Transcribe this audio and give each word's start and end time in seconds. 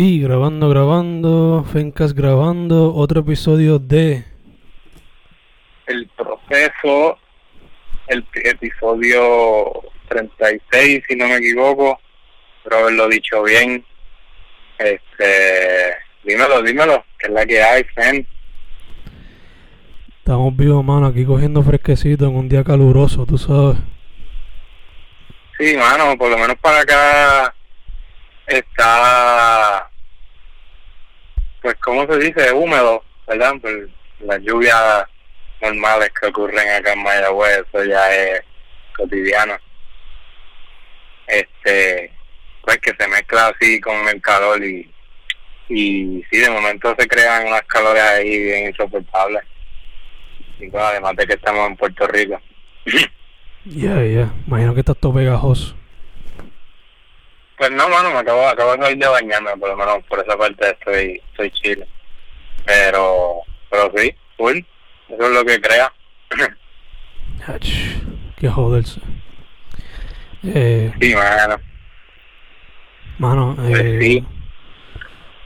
Y 0.00 0.20
grabando, 0.20 0.68
grabando, 0.68 1.66
Fencas 1.72 2.14
grabando, 2.14 2.94
otro 2.94 3.22
episodio 3.22 3.80
de... 3.80 4.24
El 5.88 6.08
proceso, 6.16 7.18
el 8.06 8.24
episodio 8.32 9.82
36, 10.08 11.02
si 11.08 11.16
no 11.16 11.26
me 11.26 11.38
equivoco, 11.38 11.98
espero 12.58 12.78
haberlo 12.78 13.08
dicho 13.08 13.42
bien. 13.42 13.84
Este, 14.78 15.96
dímelo, 16.22 16.62
dímelo, 16.62 17.04
que 17.18 17.26
es 17.26 17.32
la 17.32 17.44
que 17.44 17.60
hay, 17.60 17.82
Fen. 17.96 18.24
Estamos 20.18 20.56
vivos, 20.56 20.84
mano, 20.84 21.08
aquí 21.08 21.24
cogiendo 21.24 21.60
fresquecito 21.64 22.26
en 22.26 22.36
un 22.36 22.48
día 22.48 22.62
caluroso, 22.62 23.26
tú 23.26 23.36
sabes. 23.36 23.78
Sí, 25.58 25.76
mano, 25.76 26.16
por 26.16 26.30
lo 26.30 26.38
menos 26.38 26.56
para 26.60 26.82
acá 26.82 27.54
está, 28.48 29.90
pues, 31.62 31.74
¿cómo 31.76 32.06
se 32.06 32.18
dice? 32.18 32.52
Húmedo, 32.52 33.04
¿verdad? 33.26 33.54
Por 33.60 33.90
las 34.20 34.40
lluvias 34.40 35.04
normales 35.60 36.10
que 36.18 36.26
ocurren 36.28 36.68
acá 36.68 36.92
en 36.92 37.02
Mayagüez, 37.02 37.64
eso 37.68 37.84
ya 37.84 38.12
es 38.12 38.42
cotidiano. 38.96 39.56
Este, 41.26 42.12
pues 42.62 42.78
que 42.78 42.94
se 42.98 43.08
mezcla 43.08 43.48
así 43.48 43.80
con 43.80 44.08
el 44.08 44.20
calor 44.22 44.64
y, 44.64 44.90
y 45.68 46.24
sí, 46.30 46.38
de 46.38 46.50
momento 46.50 46.94
se 46.98 47.06
crean 47.06 47.46
unas 47.46 47.62
calores 47.62 48.02
ahí 48.02 48.42
bien 48.42 48.68
insoportables. 48.68 49.42
Y 50.58 50.68
pues, 50.68 50.82
además 50.82 51.14
de 51.16 51.26
que 51.26 51.34
estamos 51.34 51.68
en 51.68 51.76
Puerto 51.76 52.06
Rico. 52.06 52.40
Ya, 53.64 54.02
ya, 54.02 54.32
imagino 54.46 54.72
que 54.72 54.80
está 54.80 54.94
todo 54.94 55.12
pegajoso. 55.12 55.76
Pues 57.58 57.72
no, 57.72 57.88
mano, 57.88 58.12
me 58.12 58.18
acabo, 58.18 58.46
acabo 58.46 58.76
de 58.76 58.92
ir 58.92 58.98
de 58.98 59.08
bañarme, 59.08 59.56
por 59.56 59.70
lo 59.70 59.76
menos 59.76 59.98
por 60.08 60.20
esa 60.20 60.38
parte 60.38 60.70
estoy, 60.70 61.20
estoy 61.30 61.50
chile. 61.50 61.88
Pero, 62.64 63.40
pero 63.68 63.92
sí, 63.96 64.14
full, 64.36 64.58
eso 65.08 65.22
es 65.22 65.30
lo 65.30 65.44
que 65.44 65.60
crea. 65.60 65.92
Ach, 67.48 67.68
que 68.36 68.48
joderse. 68.48 69.00
Eh, 70.44 70.92
sí, 71.00 71.14
mano, 71.16 71.56
mano, 73.18 73.56
pues 73.56 73.84
eh, 73.84 73.98
sí. 74.00 74.24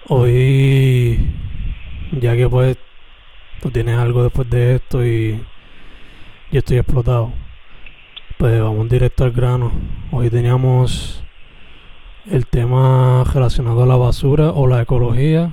hoy, 0.09 1.35
ya 2.13 2.37
que 2.37 2.47
pues 2.47 2.77
tú 3.63 3.71
tienes 3.71 3.97
algo 3.97 4.23
después 4.25 4.51
de 4.51 4.75
esto 4.75 5.03
y 5.03 5.43
yo 6.51 6.59
estoy 6.59 6.77
explotado, 6.77 7.33
pues 8.37 8.61
vamos 8.61 8.87
directo 8.91 9.25
al 9.25 9.33
grano. 9.33 9.73
Hoy 10.11 10.29
teníamos 10.29 11.22
el 12.31 12.47
tema 12.47 13.25
relacionado 13.33 13.83
a 13.83 13.87
la 13.87 13.97
basura 13.97 14.51
o 14.51 14.67
la 14.67 14.83
ecología 14.83 15.53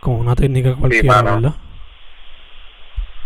con 0.00 0.14
una 0.14 0.34
técnica 0.34 0.74
cualquiera. 0.74 1.22
¿verdad? 1.22 1.54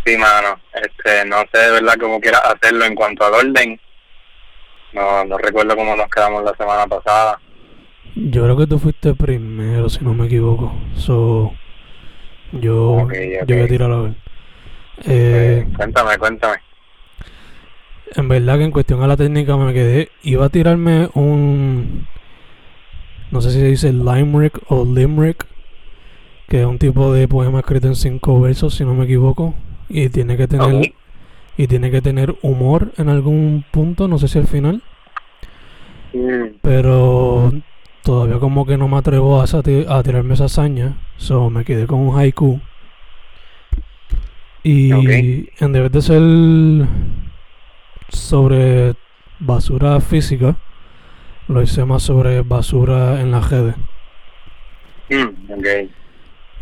Sí, 0.05 0.17
mano, 0.17 0.59
este, 0.75 1.25
no 1.29 1.37
sé 1.53 1.59
de 1.59 1.71
verdad 1.73 1.95
cómo 2.01 2.21
quieras 2.21 2.41
hacerlo 2.45 2.85
en 2.85 2.95
cuanto 2.95 3.25
al 3.27 3.35
orden. 3.35 3.81
No, 4.93 5.25
no 5.25 5.37
recuerdo 5.39 5.77
cómo 5.77 5.95
nos 5.97 6.09
quedamos 6.09 6.43
la 6.45 6.55
semana 6.57 6.87
pasada. 6.87 7.39
Yo 8.15 8.43
creo 8.45 8.57
que 8.57 8.67
tú 8.67 8.79
fuiste 8.79 9.15
primero, 9.15 9.89
si 9.91 10.03
no 10.05 10.15
me 10.15 10.27
equivoco. 10.27 10.73
So, 10.97 11.53
yo, 12.53 13.07
yo 13.07 13.07
voy 13.47 13.61
a 13.61 13.69
tirar 13.69 13.93
a 13.93 13.97
ver. 13.99 14.13
Eh, 15.05 15.65
Eh, 15.65 15.67
cuéntame, 15.77 16.17
cuéntame. 16.19 16.57
en 18.17 18.29
verdad 18.29 18.57
que 18.59 18.65
en 18.65 18.71
cuestión 18.71 19.03
a 19.03 19.07
la 19.07 19.17
técnica 19.17 19.57
me 19.57 19.75
quedé. 19.75 20.11
Iba 20.23 20.47
a 20.47 20.49
tirarme 20.49 21.11
un. 21.15 22.09
No 23.31 23.41
sé 23.41 23.51
si 23.51 23.61
se 23.61 23.67
dice 23.67 23.93
limerick 23.93 24.61
o 24.69 24.85
limerick. 24.85 25.47
Que 26.49 26.61
es 26.61 26.67
un 26.67 26.79
tipo 26.79 27.13
de 27.13 27.29
poema 27.29 27.61
escrito 27.61 27.89
en 27.89 27.95
cinco 27.95 28.41
versos, 28.41 28.75
si 28.75 28.85
no 28.85 28.95
me 28.95 29.05
equivoco. 29.05 29.55
Y 29.89 30.09
tiene 30.09 30.37
que 30.37 30.49
tener. 30.49 30.95
Y 31.57 31.67
tiene 31.67 31.91
que 31.91 32.01
tener 32.01 32.37
humor 32.43 32.93
en 32.97 33.09
algún 33.09 33.65
punto, 33.71 34.07
no 34.07 34.19
sé 34.19 34.29
si 34.29 34.39
al 34.39 34.47
final. 34.47 34.83
Mm, 36.15 36.59
Pero 36.63 37.53
todavía 38.03 38.39
como 38.39 38.65
que 38.65 38.79
no 38.79 38.89
me 38.89 38.97
atrevo 38.97 39.43
a, 39.43 39.47
tirarme 40.03 40.35
esa 40.35 40.45
hazaña. 40.45 40.97
So 41.17 41.51
me 41.51 41.65
quedé 41.65 41.87
con 41.87 42.01
un 42.01 42.19
haiku. 42.19 42.61
Y 44.63 44.91
en 45.61 45.73
vez 45.73 45.93
de 45.93 46.03
ser 46.03 46.89
sobre 48.09 48.95
basura 49.39 50.01
física, 50.01 50.57
lo 51.49 51.63
hice 51.63 51.85
más 51.85 52.03
sobre 52.03 52.43
basura 52.43 53.21
en 53.21 53.31
las 53.31 53.51
redes. 53.51 53.75
mm, 55.11 55.53
ok. 55.53 55.91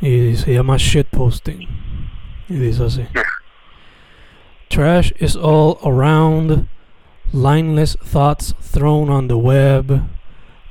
Y 0.01 0.37
se 0.37 0.53
llama 0.55 0.77
shitposting. 0.79 1.69
Y 2.49 2.55
dice 2.55 2.85
así. 2.85 3.07
Trash 4.69 5.13
is 5.19 5.37
all 5.37 5.79
around. 5.85 6.69
Lineless 7.33 7.97
thoughts 7.97 8.55
thrown 8.61 9.11
on 9.11 9.29
the 9.29 9.35
web. 9.37 10.03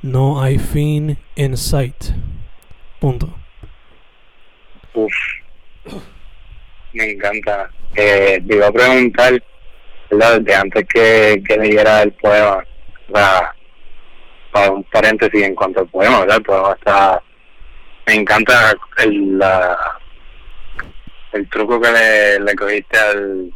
No 0.02 0.40
hay 0.40 0.58
fin 0.58 1.18
in 1.34 1.56
sight. 1.56 2.12
Punto. 3.00 3.34
Uf, 4.94 5.12
me 6.94 7.10
encanta. 7.12 7.68
Eh, 7.94 8.40
te 8.46 8.56
iba 8.56 8.68
a 8.68 8.72
preguntar, 8.72 9.42
¿verdad? 10.10 10.40
Desde 10.40 10.54
antes 10.54 10.84
que, 10.88 11.42
que 11.46 11.56
leyera 11.58 12.02
el 12.02 12.12
poema, 12.12 12.64
o 13.10 13.14
sea, 13.16 13.55
un 14.70 14.84
paréntesis 14.84 15.42
en 15.42 15.54
cuanto 15.54 15.80
al 15.80 15.88
poema, 15.88 16.20
¿verdad? 16.20 16.36
El 16.36 16.42
poema. 16.42 17.22
Me 18.06 18.14
encanta 18.14 18.72
el, 18.98 19.38
la, 19.38 19.76
el 21.32 21.48
truco 21.48 21.80
que 21.80 21.90
le, 22.40 22.54
cogiste 22.54 22.98
al, 22.98 23.50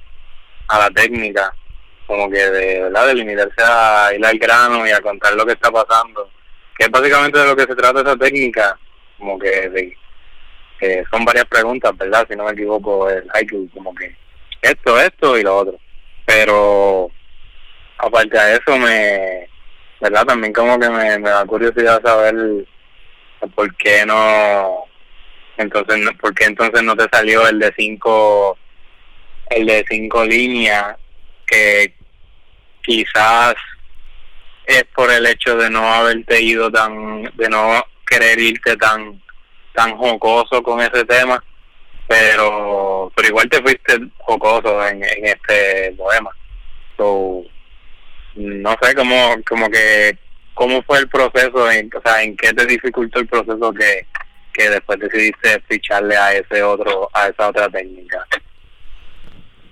a 0.68 0.78
la 0.80 0.90
técnica, 0.90 1.54
como 2.06 2.28
que 2.28 2.38
de, 2.38 2.82
¿verdad? 2.82 3.06
De 3.06 3.14
limitarse 3.14 3.62
a 3.64 4.10
ir 4.14 4.24
al 4.24 4.38
grano 4.38 4.86
y 4.86 4.90
a 4.90 5.00
contar 5.00 5.34
lo 5.34 5.46
que 5.46 5.52
está 5.52 5.70
pasando, 5.70 6.30
que 6.76 6.84
es 6.84 6.90
básicamente 6.90 7.38
de 7.38 7.46
lo 7.46 7.56
que 7.56 7.62
se 7.62 7.76
trata 7.76 8.00
esa 8.00 8.16
técnica, 8.16 8.76
como 9.18 9.38
que 9.38 9.68
de 9.68 9.96
que 10.80 11.04
son 11.10 11.24
varias 11.24 11.44
preguntas, 11.44 11.96
¿verdad? 11.96 12.26
Si 12.28 12.34
no 12.34 12.44
me 12.44 12.52
equivoco, 12.52 13.08
el 13.08 13.28
haiku, 13.34 13.68
como 13.74 13.94
que 13.94 14.16
esto, 14.62 14.98
esto 14.98 15.38
y 15.38 15.42
lo 15.42 15.58
otro. 15.58 15.78
Pero 16.24 17.10
aparte 17.98 18.38
de 18.38 18.54
eso, 18.54 18.78
me, 18.78 19.48
¿verdad? 20.00 20.24
También 20.24 20.52
como 20.52 20.78
que 20.78 20.88
me, 20.88 21.18
me 21.18 21.30
da 21.30 21.44
curiosidad 21.44 22.00
saber 22.02 22.34
por 23.54 23.74
qué 23.76 24.04
no, 24.06 24.84
entonces, 25.56 26.08
por 26.20 26.34
qué 26.34 26.44
entonces 26.44 26.82
no 26.82 26.96
te 26.96 27.06
salió 27.12 27.46
el 27.46 27.58
de 27.58 27.72
cinco, 27.76 28.56
el 29.50 29.66
de 29.66 29.84
cinco 29.88 30.24
líneas, 30.24 30.96
que 31.46 31.94
quizás 32.82 33.54
es 34.66 34.84
por 34.94 35.10
el 35.10 35.26
hecho 35.26 35.56
de 35.56 35.68
no 35.68 35.92
haberte 35.92 36.40
ido 36.40 36.70
tan, 36.70 37.24
de 37.34 37.48
no 37.48 37.84
querer 38.06 38.38
irte 38.38 38.76
tan 38.76 39.20
tan 39.72 39.96
jocoso 39.96 40.62
con 40.62 40.80
ese 40.80 41.04
tema, 41.04 41.42
pero 42.08 43.12
pero 43.14 43.28
igual 43.28 43.48
te 43.48 43.62
fuiste 43.62 44.00
jocoso 44.18 44.86
en, 44.86 45.02
en 45.04 45.26
este 45.26 45.92
poema. 45.96 46.30
So, 46.96 47.44
no 48.36 48.76
sé 48.80 48.94
cómo 48.94 49.34
como 49.48 49.68
que 49.68 50.16
cómo 50.54 50.82
fue 50.82 50.98
el 50.98 51.08
proceso, 51.08 51.70
en, 51.70 51.90
o 51.96 52.00
sea, 52.04 52.22
en 52.22 52.36
qué 52.36 52.52
te 52.52 52.66
dificultó 52.66 53.20
el 53.20 53.26
proceso 53.26 53.72
que, 53.72 54.06
que 54.52 54.68
después 54.68 54.98
decidiste 54.98 55.58
ficharle 55.68 56.16
a 56.16 56.34
ese 56.34 56.62
otro 56.62 57.08
a 57.14 57.28
esa 57.28 57.48
otra 57.48 57.68
técnica. 57.68 58.26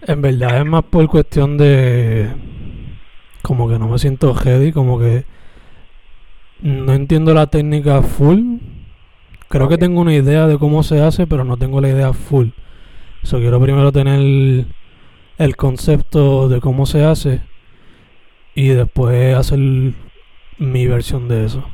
En 0.03 0.23
verdad 0.23 0.59
es 0.59 0.65
más 0.65 0.85
por 0.85 1.07
cuestión 1.09 1.59
de. 1.59 2.29
Como 3.43 3.69
que 3.69 3.79
no 3.79 3.89
me 3.89 3.99
siento 3.99 4.33
ready, 4.33 4.73
como 4.73 4.99
que. 4.99 5.25
No 6.61 6.95
entiendo 6.95 7.35
la 7.35 7.49
técnica 7.49 8.03
full. 8.03 8.57
Creo 9.49 9.69
que 9.69 9.79
tengo 9.79 10.01
una 10.01 10.15
idea 10.15 10.47
de 10.47 10.59
cómo 10.59 10.83
se 10.83 11.03
hace, 11.03 11.27
pero 11.27 11.45
no 11.45 11.57
tengo 11.57 11.81
la 11.81 11.89
idea 11.89 12.13
full. 12.13 12.49
So 13.23 13.39
quiero 13.39 13.61
primero 13.61 13.93
tener 13.93 14.67
el 15.39 15.57
concepto 15.57 16.49
de 16.49 16.61
cómo 16.61 16.87
se 16.87 17.05
hace 17.05 17.43
y 18.59 18.69
después 18.69 19.37
hacer 19.37 19.61
mi 20.59 20.87
versión 20.87 21.29
de 21.29 21.45
eso. 21.47 21.65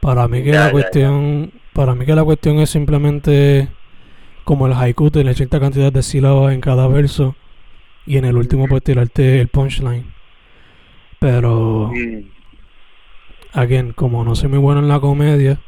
Para 0.00 0.26
mí 0.28 0.42
que 0.42 0.52
Ya, 0.52 0.58
la 0.58 0.70
ya. 0.70 0.70
cuestión, 0.70 1.52
para 1.72 1.94
mí 1.94 2.04
que 2.06 2.14
la 2.14 2.24
cuestión 2.24 2.58
es 2.58 2.70
simplemente 2.70 3.68
como 4.44 4.66
el 4.66 4.74
haiku 4.74 5.10
tener 5.10 5.34
cierta 5.36 5.60
cantidad 5.60 5.92
de 5.92 6.02
sílabas 6.02 6.54
en 6.54 6.60
cada 6.62 6.88
verso 6.88 7.36
y 8.06 8.18
en 8.18 8.26
el 8.26 8.36
último 8.36 8.68
pues 8.68 8.82
tirarte 8.84 9.40
el 9.40 9.48
punchline. 9.48 10.06
Pero 11.18 11.94
Mm, 11.94 12.32
again, 13.52 13.92
como 13.92 14.24
no 14.24 14.34
soy 14.34 14.48
muy 14.48 14.58
bueno 14.58 14.80
en 14.80 14.88
la 14.88 15.00
comedia, 15.00 15.60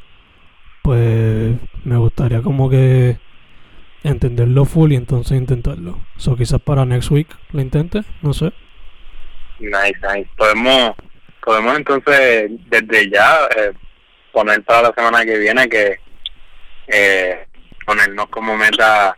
pues 0.83 1.57
me 1.85 1.97
gustaría 1.99 2.43
como 2.43 2.71
que 2.71 3.19
entenderlo 4.05 4.65
full 4.67 4.93
y 4.93 4.97
entonces 4.97 5.39
intentarlo. 5.39 5.99
So 6.19 6.37
quizás 6.37 6.61
para 6.63 6.85
next 6.87 7.11
week 7.11 7.29
lo 7.53 7.61
intente, 7.63 8.03
no 8.23 8.35
sé. 8.35 8.53
Nice, 9.65 9.99
nice. 10.03 10.29
Podemos, 10.37 10.95
podemos 11.43 11.77
entonces 11.77 12.51
desde 12.67 13.11
ya 13.11 13.49
eh, 13.57 13.73
poner 14.33 14.63
para 14.65 14.89
la 14.89 14.95
semana 14.95 15.25
que 15.25 15.39
viene 15.39 15.69
que 15.69 15.99
eh, 16.89 17.47
ponernos 17.87 18.27
como 18.29 18.57
meta 18.57 19.17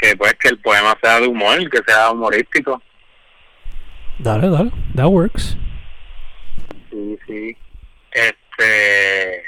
que 0.00 0.16
pues 0.16 0.34
que 0.34 0.48
el 0.48 0.58
poema 0.60 0.96
sea 1.02 1.20
de 1.20 1.26
humor, 1.26 1.68
que 1.70 1.80
sea 1.86 2.10
humorístico. 2.10 2.82
Dale, 4.18 4.48
dale, 4.48 4.70
that 4.94 5.06
works. 5.06 5.56
Sí, 6.90 7.18
sí. 7.26 7.56
Este 8.12 9.44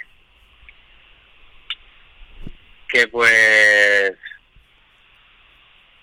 que 2.89 3.09
pues 3.09 4.13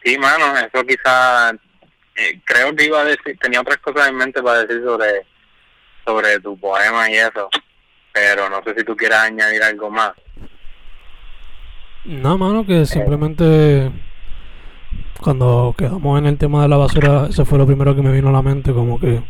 sí, 0.04 0.18
mano, 0.18 0.58
eso 0.58 0.84
quizá 0.86 1.52
eh, 2.20 2.42
creo 2.44 2.76
que 2.76 2.86
iba 2.86 3.02
a 3.02 3.06
decir, 3.06 3.38
tenía 3.40 3.62
otras 3.62 3.78
cosas 3.78 4.10
en 4.10 4.16
mente 4.16 4.42
para 4.42 4.66
decir 4.66 4.84
sobre 4.84 5.26
sobre 6.06 6.40
tu 6.40 6.58
poema 6.60 7.10
y 7.10 7.16
eso, 7.16 7.50
pero 8.12 8.50
no 8.50 8.64
sé 8.64 8.74
si 8.76 8.84
tú 8.84 8.96
quieras 8.96 9.26
añadir 9.26 9.62
algo 9.64 9.90
más. 9.90 10.12
No, 12.06 12.38
mano, 12.38 12.66
que 12.66 12.86
simplemente 12.86 13.92
cuando 15.20 15.76
quedamos 15.78 16.18
en 16.20 16.26
el 16.26 16.38
tema 16.38 16.64
de 16.64 16.70
la 16.70 16.78
basura, 16.78 17.28
eso 17.30 17.46
fue 17.46 17.58
lo 17.58 17.68
primero 17.68 17.96
que 17.96 18.02
me 18.02 18.12
vino 18.12 18.30
a 18.30 18.34
la 18.34 18.42
mente, 18.42 18.74
como 18.74 19.00
que... 19.00 19.22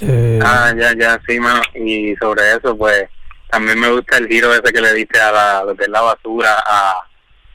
Eh, 0.00 0.40
ah, 0.42 0.74
ya, 0.76 0.92
ya, 0.94 1.20
sí, 1.26 1.38
mano. 1.40 1.62
Y 1.74 2.14
sobre 2.16 2.42
eso, 2.52 2.76
pues, 2.76 3.04
también 3.48 3.78
me 3.78 3.90
gusta 3.90 4.18
el 4.18 4.28
giro 4.28 4.52
ese 4.52 4.72
que 4.72 4.80
le 4.80 4.92
diste 4.92 5.18
a 5.20 5.32
la, 5.32 5.64
lo 5.64 5.76
que 5.76 5.84
es 5.84 5.88
la 5.88 6.02
basura, 6.02 6.62
a, 6.66 7.00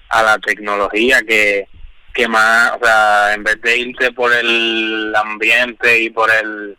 a 0.09 0.23
la 0.23 0.39
tecnología, 0.39 1.21
que, 1.21 1.67
que 2.13 2.27
más, 2.27 2.73
o 2.73 2.85
sea, 2.85 3.33
en 3.33 3.43
vez 3.43 3.61
de 3.61 3.77
irte 3.77 4.11
por 4.11 4.33
el 4.33 5.13
ambiente 5.15 5.99
y 5.99 6.09
por 6.09 6.29
el, 6.31 6.77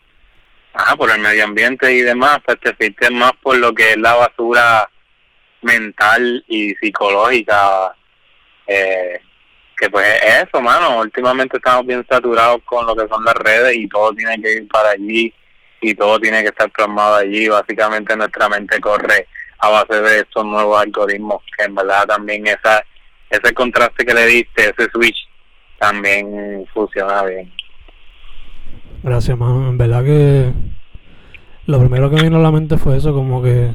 ajá, 0.74 0.96
por 0.96 1.10
el 1.10 1.20
medio 1.20 1.44
ambiente 1.44 1.92
y 1.92 2.02
demás, 2.02 2.38
pues 2.44 2.60
te 2.60 2.74
fuiste 2.74 3.10
más 3.10 3.32
por 3.42 3.56
lo 3.58 3.74
que 3.74 3.92
es 3.92 3.96
la 3.98 4.14
basura 4.14 4.88
mental 5.62 6.44
y 6.48 6.74
psicológica. 6.74 7.94
Eh, 8.66 9.20
que 9.76 9.90
pues 9.90 10.06
eso, 10.22 10.60
mano, 10.60 11.00
últimamente 11.00 11.56
estamos 11.56 11.84
bien 11.86 12.06
saturados 12.08 12.62
con 12.64 12.86
lo 12.86 12.94
que 12.94 13.08
son 13.08 13.24
las 13.24 13.34
redes 13.34 13.74
y 13.76 13.88
todo 13.88 14.12
tiene 14.12 14.40
que 14.40 14.52
ir 14.52 14.68
para 14.68 14.90
allí 14.90 15.34
y 15.80 15.94
todo 15.94 16.20
tiene 16.20 16.42
que 16.42 16.48
estar 16.48 16.70
plasmado 16.70 17.16
allí. 17.16 17.48
Básicamente 17.48 18.16
nuestra 18.16 18.48
mente 18.48 18.80
corre 18.80 19.26
a 19.58 19.68
base 19.70 20.00
de 20.00 20.20
estos 20.20 20.44
nuevos 20.44 20.80
algoritmos, 20.80 21.42
que 21.56 21.64
en 21.64 21.74
verdad 21.74 22.06
también 22.06 22.46
esa 22.46 22.84
ese 23.32 23.54
contraste 23.54 24.04
que 24.04 24.14
le 24.14 24.26
diste, 24.26 24.70
ese 24.70 24.90
switch, 24.92 25.16
también 25.78 26.66
funciona 26.72 27.22
bien. 27.24 27.50
Gracias, 29.02 29.36
mano. 29.36 29.68
En 29.70 29.78
verdad 29.78 30.04
que 30.04 30.52
lo 31.66 31.80
primero 31.80 32.10
que 32.10 32.16
me 32.16 32.22
vino 32.22 32.36
a 32.36 32.42
la 32.42 32.52
mente 32.52 32.76
fue 32.76 32.96
eso, 32.96 33.12
como 33.12 33.42
que 33.42 33.72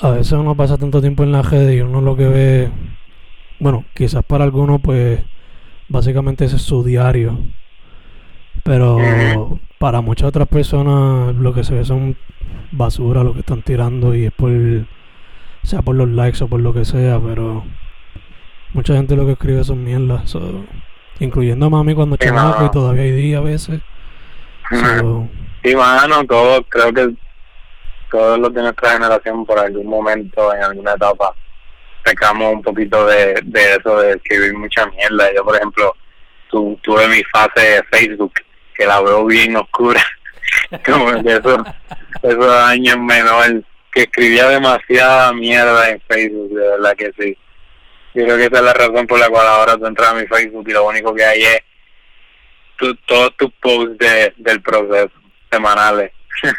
a 0.00 0.10
veces 0.10 0.32
uno 0.32 0.54
pasa 0.54 0.78
tanto 0.78 1.00
tiempo 1.00 1.22
en 1.22 1.32
la 1.32 1.42
red 1.42 1.70
y 1.70 1.80
uno 1.80 2.00
lo 2.00 2.16
que 2.16 2.26
ve, 2.26 2.70
bueno, 3.58 3.84
quizás 3.94 4.24
para 4.24 4.44
algunos 4.44 4.80
pues 4.80 5.20
básicamente 5.88 6.46
ese 6.46 6.56
es 6.56 6.62
su 6.62 6.82
diario, 6.82 7.38
pero 8.64 9.60
para 9.78 10.00
muchas 10.00 10.28
otras 10.28 10.48
personas 10.48 11.34
lo 11.34 11.52
que 11.52 11.64
se 11.64 11.74
ve 11.74 11.84
son 11.84 12.16
basura 12.72 13.24
lo 13.24 13.34
que 13.34 13.40
están 13.40 13.62
tirando 13.62 14.14
y 14.14 14.26
es 14.26 14.32
por, 14.32 14.52
sea 15.62 15.82
por 15.82 15.96
los 15.96 16.08
likes 16.08 16.42
o 16.42 16.48
por 16.48 16.60
lo 16.60 16.72
que 16.72 16.84
sea, 16.84 17.20
pero 17.20 17.64
mucha 18.72 18.94
gente 18.94 19.16
lo 19.16 19.26
que 19.26 19.32
escribe 19.32 19.64
son 19.64 19.84
mierdas, 19.84 20.36
incluyendo 21.18 21.66
a 21.66 21.70
mami 21.70 21.94
cuando 21.94 22.16
chamaco 22.16 22.64
y 22.64 22.70
todavía 22.70 23.02
hay 23.02 23.12
días 23.12 23.40
a 23.40 23.44
veces. 23.44 23.80
sí, 25.62 25.76
mano, 25.76 26.24
todo, 26.24 26.62
creo 26.64 26.92
que 26.92 27.14
todos 28.10 28.38
los 28.38 28.52
de 28.52 28.62
nuestra 28.62 28.92
generación 28.92 29.46
por 29.46 29.58
algún 29.58 29.86
momento, 29.86 30.54
en 30.54 30.62
alguna 30.62 30.92
etapa, 30.92 31.34
pecamos 32.04 32.54
un 32.54 32.62
poquito 32.62 33.06
de, 33.06 33.40
de 33.44 33.74
eso, 33.74 34.00
de 34.00 34.12
escribir 34.12 34.54
mucha 34.54 34.86
mierda. 34.86 35.32
Yo, 35.34 35.44
por 35.44 35.56
ejemplo, 35.56 35.94
tu, 36.50 36.78
tuve 36.82 37.06
mi 37.08 37.22
fase 37.24 37.60
de 37.60 37.82
Facebook, 37.84 38.32
que 38.74 38.86
la 38.86 39.00
veo 39.00 39.24
bien 39.26 39.56
oscura, 39.56 40.02
como 40.84 41.12
de 41.12 41.32
esos, 41.32 41.58
esos 42.22 42.54
años 42.54 42.98
menor, 42.98 43.62
que 43.92 44.02
escribía 44.02 44.48
demasiada 44.48 45.32
mierda 45.32 45.90
en 45.90 46.00
Facebook, 46.08 46.50
de 46.50 46.68
verdad 46.68 46.94
que 46.96 47.12
sí. 47.18 47.36
Yo 48.14 48.24
creo 48.24 48.36
que 48.36 48.44
esa 48.44 48.56
es 48.56 48.62
la 48.62 48.72
razón 48.72 49.06
por 49.06 49.18
la 49.18 49.28
cual 49.28 49.46
ahora 49.46 49.76
tú 49.76 49.86
entras 49.86 50.10
a 50.10 50.14
mi 50.14 50.26
Facebook 50.26 50.68
y 50.68 50.72
lo 50.72 50.86
único 50.86 51.14
que 51.14 51.24
hay 51.24 51.42
es 51.42 51.60
tu, 52.76 52.94
todos 53.06 53.36
tus 53.36 53.52
posts 53.60 53.98
de, 53.98 54.32
del 54.36 54.60
proceso 54.62 55.12
semanales. 55.50 56.12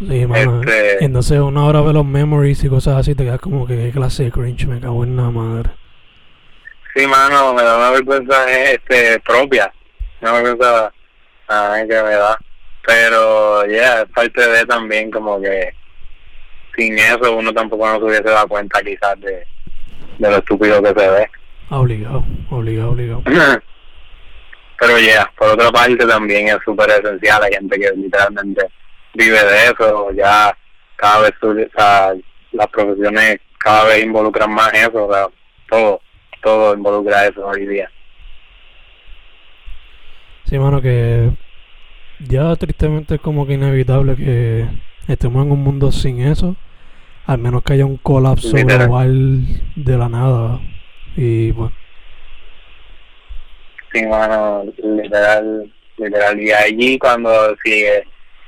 Sí, 0.00 0.26
mano. 0.26 0.62
Este... 0.62 1.04
Entonces 1.04 1.38
uno 1.38 1.60
ahora 1.60 1.82
ve 1.82 1.92
los 1.92 2.06
memories 2.06 2.64
y 2.64 2.70
cosas 2.70 2.96
así, 2.96 3.14
te 3.14 3.24
quedas 3.24 3.38
como 3.38 3.66
que 3.66 3.90
clase 3.90 4.24
de 4.24 4.30
cringe, 4.32 4.66
me 4.66 4.80
cago 4.80 5.04
en 5.04 5.14
la 5.14 5.24
madre. 5.24 5.68
Sí, 6.94 7.06
mano, 7.06 7.52
me 7.52 7.62
da 7.62 7.76
una 7.76 7.90
vergüenza 7.90 8.50
este, 8.50 9.20
propia. 9.20 9.70
Una 10.22 10.32
vergüenza 10.32 10.90
ay, 11.48 11.86
que 11.86 12.02
me 12.02 12.10
da. 12.12 12.38
Pero, 12.86 13.66
ya, 13.66 13.72
yeah, 13.72 14.02
es 14.02 14.08
parte 14.08 14.40
de 14.40 14.64
también 14.64 15.10
como 15.10 15.38
que 15.38 15.74
sin 16.74 16.98
eso 16.98 17.36
uno 17.36 17.52
tampoco 17.52 17.86
no 17.86 17.98
se 17.98 18.04
hubiese 18.04 18.22
dado 18.22 18.48
cuenta 18.48 18.80
quizás 18.82 19.20
de, 19.20 19.46
de 20.20 20.30
lo 20.30 20.36
estúpido 20.36 20.82
que 20.82 20.88
se 20.88 21.10
ve. 21.10 21.30
Obligado, 21.70 22.24
obligado, 22.50 22.90
obligado. 22.90 23.22
Pero 24.78 24.98
ya, 24.98 25.04
yeah, 25.04 25.32
por 25.36 25.48
otra 25.48 25.70
parte 25.70 26.06
también 26.06 26.48
es 26.48 26.58
súper 26.64 26.88
esencial, 26.90 27.42
hay 27.42 27.52
gente 27.52 27.78
que 27.78 27.90
literalmente 27.96 28.66
vive 29.14 29.44
de 29.44 29.64
eso, 29.66 30.10
ya 30.12 30.56
cada 30.96 31.20
vez 31.20 31.32
o 31.42 31.54
sea, 31.76 32.14
las 32.52 32.66
profesiones 32.68 33.40
cada 33.58 33.84
vez 33.84 34.04
involucran 34.04 34.52
más 34.52 34.72
eso, 34.72 35.06
o 35.06 35.12
sea, 35.12 35.26
todo, 35.68 36.00
todo 36.42 36.74
involucra 36.74 37.26
eso 37.26 37.46
hoy 37.46 37.66
día. 37.66 37.90
Sí, 40.44 40.58
mano, 40.58 40.80
que 40.80 41.30
ya 42.20 42.56
tristemente 42.56 43.16
es 43.16 43.20
como 43.20 43.46
que 43.46 43.54
inevitable 43.54 44.16
que 44.16 44.66
estemos 45.08 45.44
en 45.44 45.52
un 45.52 45.62
mundo 45.62 45.92
sin 45.92 46.22
eso, 46.22 46.56
al 47.30 47.38
menos 47.38 47.62
que 47.62 47.74
haya 47.74 47.86
un 47.86 47.96
colapso 47.98 48.56
global 48.56 49.46
de 49.76 49.96
la 49.96 50.08
nada. 50.08 50.60
Y 51.16 51.52
bueno. 51.52 51.72
Sí, 53.92 54.04
mano, 54.04 54.64
literal, 54.82 55.72
literal. 55.96 56.40
Y 56.40 56.50
allí 56.50 56.98
cuando 56.98 57.54
sigue 57.62 58.04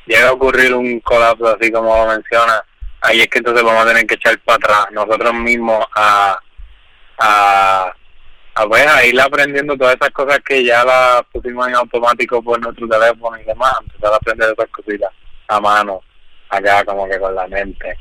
llega 0.06 0.28
a 0.30 0.32
ocurrir 0.32 0.74
un 0.74 0.98
colapso 0.98 1.46
así 1.46 1.70
como 1.70 2.08
menciona, 2.08 2.60
ahí 3.02 3.20
es 3.20 3.28
que 3.28 3.38
entonces 3.38 3.62
vamos 3.62 3.84
a 3.84 3.86
tener 3.86 4.04
que 4.04 4.14
echar 4.14 4.36
para 4.40 4.56
atrás 4.56 4.86
nosotros 4.90 5.32
mismos 5.32 5.86
a, 5.94 6.36
a, 7.20 7.92
a, 8.56 8.66
pues, 8.66 8.84
a 8.84 9.06
ir 9.06 9.20
aprendiendo 9.20 9.76
todas 9.76 9.94
esas 9.94 10.10
cosas 10.10 10.40
que 10.40 10.64
ya 10.64 10.82
las 10.82 11.22
pusimos 11.32 11.68
en 11.68 11.76
automático 11.76 12.42
por 12.42 12.60
nuestro 12.60 12.88
teléfono 12.88 13.38
y 13.38 13.44
demás, 13.44 13.74
empezar 13.80 14.12
a 14.12 14.16
aprender 14.16 14.52
esas 14.52 14.70
cositas 14.70 15.12
a 15.46 15.60
mano, 15.60 16.00
acá 16.48 16.84
como 16.84 17.08
que 17.08 17.20
con 17.20 17.32
la 17.32 17.46
mente, 17.46 17.96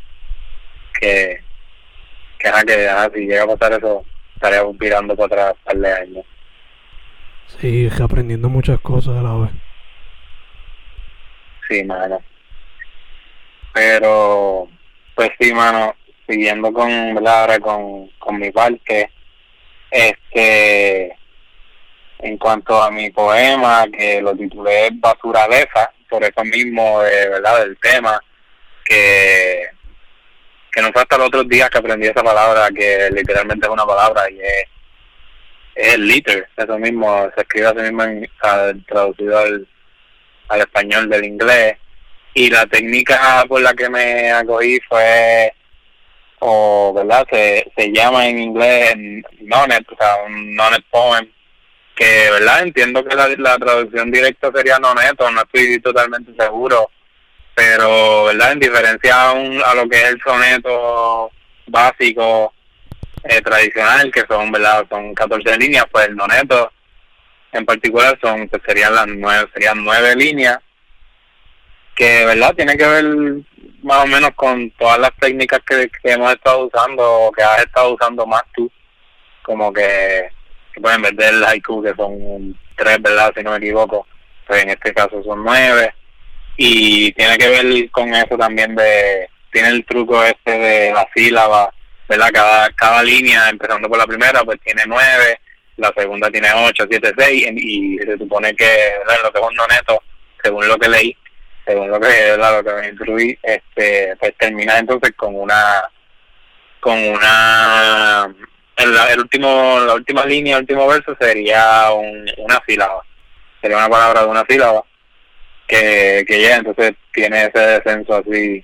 que, 1.00 1.42
que, 2.40 2.52
que 2.66 3.12
si 3.14 3.20
llega 3.28 3.44
a 3.44 3.48
pasar 3.48 3.74
eso, 3.74 4.06
estaríamos 4.36 4.78
virando 4.78 5.16
para 5.16 5.50
atrás 5.50 5.56
un 5.58 5.64
par 5.64 5.78
de 5.78 5.94
años. 5.94 6.26
Sí, 7.60 7.90
aprendiendo 8.02 8.50
muchas 8.50 8.80
cosas 8.80 9.18
a 9.18 9.22
la 9.22 9.34
vez 9.34 9.52
sí, 11.72 11.84
mano. 11.84 12.22
Pero, 13.74 14.68
pues 15.16 15.30
sí, 15.40 15.54
mano, 15.54 15.96
siguiendo 16.28 16.74
con, 16.74 17.16
¿verdad? 17.16 17.60
con, 17.60 18.10
con 18.20 18.38
mi 18.38 18.52
parte, 18.52 19.10
este, 19.90 21.16
en 22.20 22.38
cuanto 22.38 22.82
a 22.82 22.92
mi 22.92 23.10
poema, 23.12 23.86
que 23.92 24.22
lo 24.22 24.36
titulé 24.36 24.90
Basuraleza, 24.94 25.92
por 26.10 26.24
eso 26.24 26.44
mismo, 26.44 27.02
eh, 27.04 27.30
¿verdad? 27.30 27.62
Del 27.62 27.78
tema, 27.80 28.22
que, 28.84 29.64
que 30.72 30.82
no 30.82 30.92
fue 30.92 31.02
hasta 31.02 31.18
los 31.18 31.28
otros 31.28 31.48
días 31.48 31.70
que 31.70 31.78
aprendí 31.78 32.08
esa 32.08 32.24
palabra, 32.24 32.70
que 32.76 33.10
literalmente 33.12 33.68
es 33.68 33.72
una 33.72 33.86
palabra 33.86 34.30
y 34.30 34.40
es, 34.40 34.66
es 35.76 36.00
liter, 36.00 36.48
eso 36.56 36.78
mismo, 36.78 37.30
se 37.36 37.42
escribe 37.42 37.68
así 37.68 37.80
mismo 37.80 38.04
en, 38.04 38.30
traducido 38.86 39.38
al, 39.38 39.68
al 40.48 40.60
español 40.62 41.10
del 41.10 41.26
inglés. 41.26 41.78
Y 42.34 42.50
la 42.50 42.66
técnica 42.66 43.44
por 43.48 43.62
la 43.62 43.74
que 43.74 43.90
me 43.90 44.32
acogí 44.32 44.80
fue 44.88 45.54
o 46.44 46.94
verdad 46.94 47.26
se, 47.32 47.72
se 47.76 47.92
llama 47.92 48.28
en 48.28 48.40
inglés 48.40 48.96
nonet 49.42 49.86
o 49.92 49.96
sea 49.96 50.24
un 50.26 50.56
nonet 50.56 50.84
poem 50.90 51.30
que 51.96 52.32
verdad 52.32 52.64
entiendo 52.64 53.04
que 53.04 53.16
la, 53.16 53.28
la 53.38 53.58
traducción 53.58 54.10
directa 54.10 54.52
sería 54.52 54.80
noneto 54.80 55.30
no 55.30 55.42
estoy 55.42 55.80
totalmente 55.82 56.32
seguro 56.42 56.90
pero 57.56 58.26
verdad 58.26 58.54
en 58.54 58.60
diferencia 58.60 59.30
a, 59.30 59.32
un, 59.34 59.62
a 59.64 59.74
lo 59.76 59.88
que 59.88 59.98
es 59.98 60.10
el 60.10 60.22
soneto 60.22 61.32
básico 61.68 62.54
eh, 63.24 63.42
tradicional 63.42 64.12
que 64.12 64.24
son 64.28 64.52
verdad 64.52 64.86
son 64.90 65.14
14 65.14 65.58
líneas 65.58 65.86
pues 65.92 66.08
el 66.08 66.16
noneto 66.16 66.72
en 67.52 67.66
particular 67.66 68.18
son 68.22 68.48
pues 68.48 68.62
serían 68.66 68.96
las 68.96 69.08
nueve 69.08 69.50
serían 69.54 69.84
nueve 69.84 70.16
líneas 70.16 70.60
que 71.96 72.26
verdad 72.26 72.54
tiene 72.56 72.78
que 72.78 72.88
ver 72.88 73.06
más 73.84 74.04
o 74.04 74.08
menos 74.08 74.32
con 74.36 74.70
todas 74.72 75.00
las 75.00 75.12
técnicas 75.20 75.60
que, 75.66 75.90
hemos 76.04 76.34
estado 76.34 76.68
usando 76.68 77.04
o 77.04 77.32
que 77.32 77.44
has 77.44 77.60
estado 77.60 77.94
usando 77.94 78.26
más 78.26 78.44
tú, 78.54 78.72
como 79.44 79.74
que, 79.74 80.30
que 80.74 80.82
pueden 80.82 81.02
ver 81.02 81.14
del 81.16 81.44
haiku 81.44 81.82
que 81.82 81.94
son 81.96 82.58
tres, 82.76 83.02
¿verdad? 83.02 83.34
Si 83.36 83.44
no 83.44 83.52
me 83.52 83.58
equivoco, 83.58 84.08
pues 84.48 84.64
en 84.64 84.70
este 84.70 84.94
caso 84.94 85.22
son 85.24 85.44
nueve 85.44 85.94
y 86.64 87.12
tiene 87.14 87.40
que 87.40 87.50
ver 87.50 87.90
con 87.90 88.14
eso 88.14 88.38
también 88.38 88.76
de, 88.76 89.28
tiene 89.52 89.70
el 89.70 89.84
truco 89.84 90.24
este 90.24 90.52
de 90.52 90.94
la 90.94 91.08
sílaba, 91.12 91.74
¿verdad? 92.08 92.30
Cada, 92.32 92.70
cada 92.74 93.02
línea, 93.02 93.50
empezando 93.50 93.90
por 93.90 93.98
la 93.98 94.06
primera, 94.06 94.44
pues 94.44 94.60
tiene 94.64 94.84
nueve, 94.86 95.40
la 95.78 95.92
segunda 95.98 96.30
tiene 96.30 96.50
ocho, 96.54 96.86
siete, 96.88 97.14
seis, 97.18 97.48
y 97.56 97.98
se 97.98 98.16
supone 98.16 98.54
que 98.54 98.94
¿verdad? 99.00 99.24
lo 99.24 99.32
que 99.34 99.74
neto, 99.74 100.04
según 100.44 100.68
lo 100.68 100.78
que 100.78 100.88
leí, 100.88 101.18
según 101.66 101.90
lo 101.90 102.00
que, 102.00 102.38
lo 102.38 102.64
que 102.64 102.74
me 102.74 102.90
instruí, 102.90 103.40
este, 103.42 104.16
pues 104.20 104.34
termina 104.38 104.78
entonces 104.78 105.14
con 105.16 105.36
una, 105.36 105.90
con 106.80 106.96
una, 106.96 108.36
el, 108.76 108.98
el 109.14 109.20
último, 109.20 109.80
la 109.80 109.96
última 109.96 110.28
línea, 110.28 110.60
último 110.60 110.88
verso 110.88 111.18
sería 111.20 111.92
un, 111.92 112.30
una 112.38 112.62
sílaba, 112.68 113.04
sería 113.60 113.78
una 113.78 113.90
palabra 113.90 114.22
de 114.22 114.28
una 114.28 114.46
sílaba, 114.48 114.84
que, 115.72 116.26
que 116.28 116.42
ya 116.42 116.58
entonces 116.58 116.94
tiene 117.14 117.46
ese 117.46 117.60
descenso 117.60 118.16
así 118.16 118.64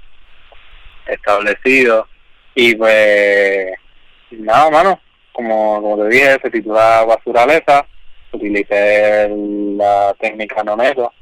establecido. 1.08 2.08
Y 2.54 2.76
pues 2.76 3.72
nada 4.32 4.70
mano 4.70 5.00
como, 5.32 5.98
te 6.02 6.10
dije 6.10 6.40
se 6.42 6.50
titula 6.50 7.06
Basuraleza 7.06 7.86
utilicé 8.32 9.30
la 9.30 10.14
técnica 10.20 10.64
noneto 10.64 11.14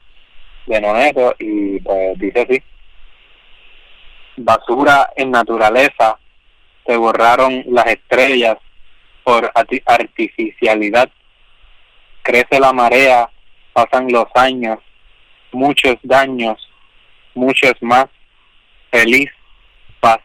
de 0.65 0.81
noneto 0.81 1.35
y 1.37 1.79
pues 1.81 2.17
dice 2.17 2.41
así 2.41 2.63
basura 4.37 5.11
en 5.15 5.31
naturaleza 5.31 6.17
se 6.85 6.97
borraron 6.97 7.63
las 7.67 7.87
estrellas 7.87 8.57
por 9.23 9.51
artificialidad. 9.85 11.09
Crece 12.21 12.59
la 12.59 12.73
marea 12.73 13.29
pasan 13.73 14.11
los 14.11 14.27
años 14.35 14.79
muchos 15.55 15.95
daños, 16.03 16.57
muchos 17.33 17.73
más. 17.81 18.05
Feliz 18.91 19.29
paz. 19.99 20.19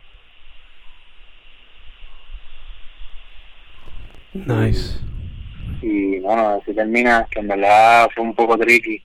Nice. 4.32 4.98
Y 5.82 6.20
bueno, 6.20 6.60
así 6.60 6.74
termina, 6.74 7.26
que 7.30 7.40
en 7.40 7.48
verdad 7.48 8.08
fue 8.14 8.24
un 8.24 8.34
poco 8.34 8.58
tricky 8.58 9.02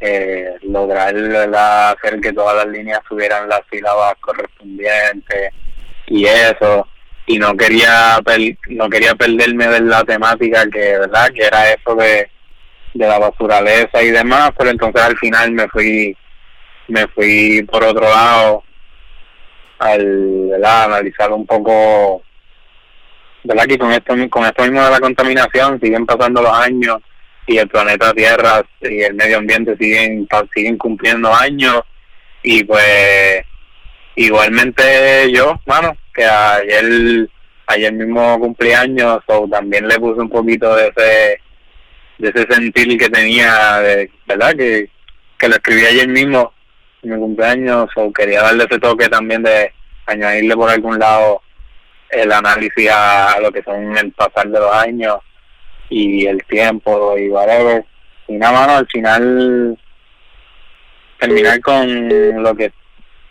eh, 0.00 0.54
lograr 0.62 1.14
hacer 1.16 2.20
que 2.20 2.32
todas 2.32 2.54
las 2.54 2.68
líneas 2.68 3.00
tuvieran 3.08 3.48
las 3.48 3.62
sílabas 3.68 4.14
correspondientes 4.20 5.52
y 6.06 6.24
eso 6.24 6.86
y 7.26 7.38
no 7.38 7.56
quería 7.56 8.20
no 8.68 8.88
quería 8.88 9.16
perderme 9.16 9.66
de 9.66 9.80
la 9.80 10.04
temática 10.04 10.68
que 10.70 10.98
verdad 10.98 11.30
que 11.34 11.44
era 11.44 11.72
eso 11.72 11.96
de 11.96 12.30
de 12.98 13.06
la 13.06 13.18
basuraleza 13.18 14.02
y 14.02 14.10
demás, 14.10 14.50
pero 14.58 14.70
entonces 14.70 15.00
al 15.00 15.16
final 15.16 15.52
me 15.52 15.68
fui 15.68 16.16
me 16.88 17.06
fui 17.08 17.62
por 17.70 17.84
otro 17.84 18.08
lado 18.08 18.64
al 19.78 20.64
analizar 20.64 21.30
un 21.32 21.46
poco 21.46 22.22
verdad 23.44 23.66
que 23.66 23.78
con 23.78 23.92
esto 23.92 24.14
con 24.30 24.44
esto 24.44 24.62
mismo 24.64 24.82
de 24.82 24.90
la 24.90 25.00
contaminación 25.00 25.78
siguen 25.80 26.06
pasando 26.06 26.42
los 26.42 26.52
años 26.52 26.96
y 27.46 27.58
el 27.58 27.68
planeta 27.68 28.12
Tierra 28.12 28.62
y 28.80 29.02
el 29.02 29.14
medio 29.14 29.38
ambiente 29.38 29.76
siguen 29.76 30.26
siguen 30.52 30.76
cumpliendo 30.76 31.32
años 31.32 31.82
y 32.42 32.64
pues 32.64 33.44
igualmente 34.16 35.30
yo 35.30 35.60
bueno 35.66 35.96
que 36.12 36.24
ayer 36.24 37.28
ayer 37.66 37.92
mismo 37.92 38.40
cumplí 38.40 38.72
años 38.72 39.20
o 39.26 39.46
también 39.48 39.86
le 39.86 40.00
puse 40.00 40.20
un 40.20 40.30
poquito 40.30 40.74
de 40.74 40.88
ese 40.88 41.40
de 42.18 42.28
ese 42.28 42.46
sentir 42.52 42.98
que 42.98 43.08
tenía, 43.08 43.78
de, 43.78 44.10
¿verdad? 44.26 44.54
Que, 44.56 44.90
que 45.38 45.48
lo 45.48 45.54
escribí 45.54 45.84
ayer 45.84 46.08
mismo 46.08 46.52
en 47.02 47.12
mi 47.12 47.18
cumpleaños, 47.18 47.90
o 47.96 48.12
quería 48.12 48.42
darle 48.42 48.64
ese 48.64 48.78
toque 48.78 49.08
también 49.08 49.42
de 49.42 49.72
añadirle 50.06 50.56
por 50.56 50.70
algún 50.70 50.98
lado 50.98 51.42
el 52.10 52.32
análisis 52.32 52.90
a, 52.90 53.38
lo 53.40 53.52
que 53.52 53.62
son 53.62 53.96
el 53.96 54.12
pasar 54.12 54.48
de 54.48 54.58
los 54.58 54.72
años 54.72 55.18
y 55.90 56.26
el 56.26 56.42
tiempo 56.44 57.16
y 57.16 57.28
whatever. 57.28 57.84
Y 58.26 58.34
nada 58.34 58.52
más, 58.52 58.68
al 58.78 58.86
final 58.86 59.78
terminar 61.18 61.60
con 61.60 62.42
lo 62.42 62.54
que 62.54 62.72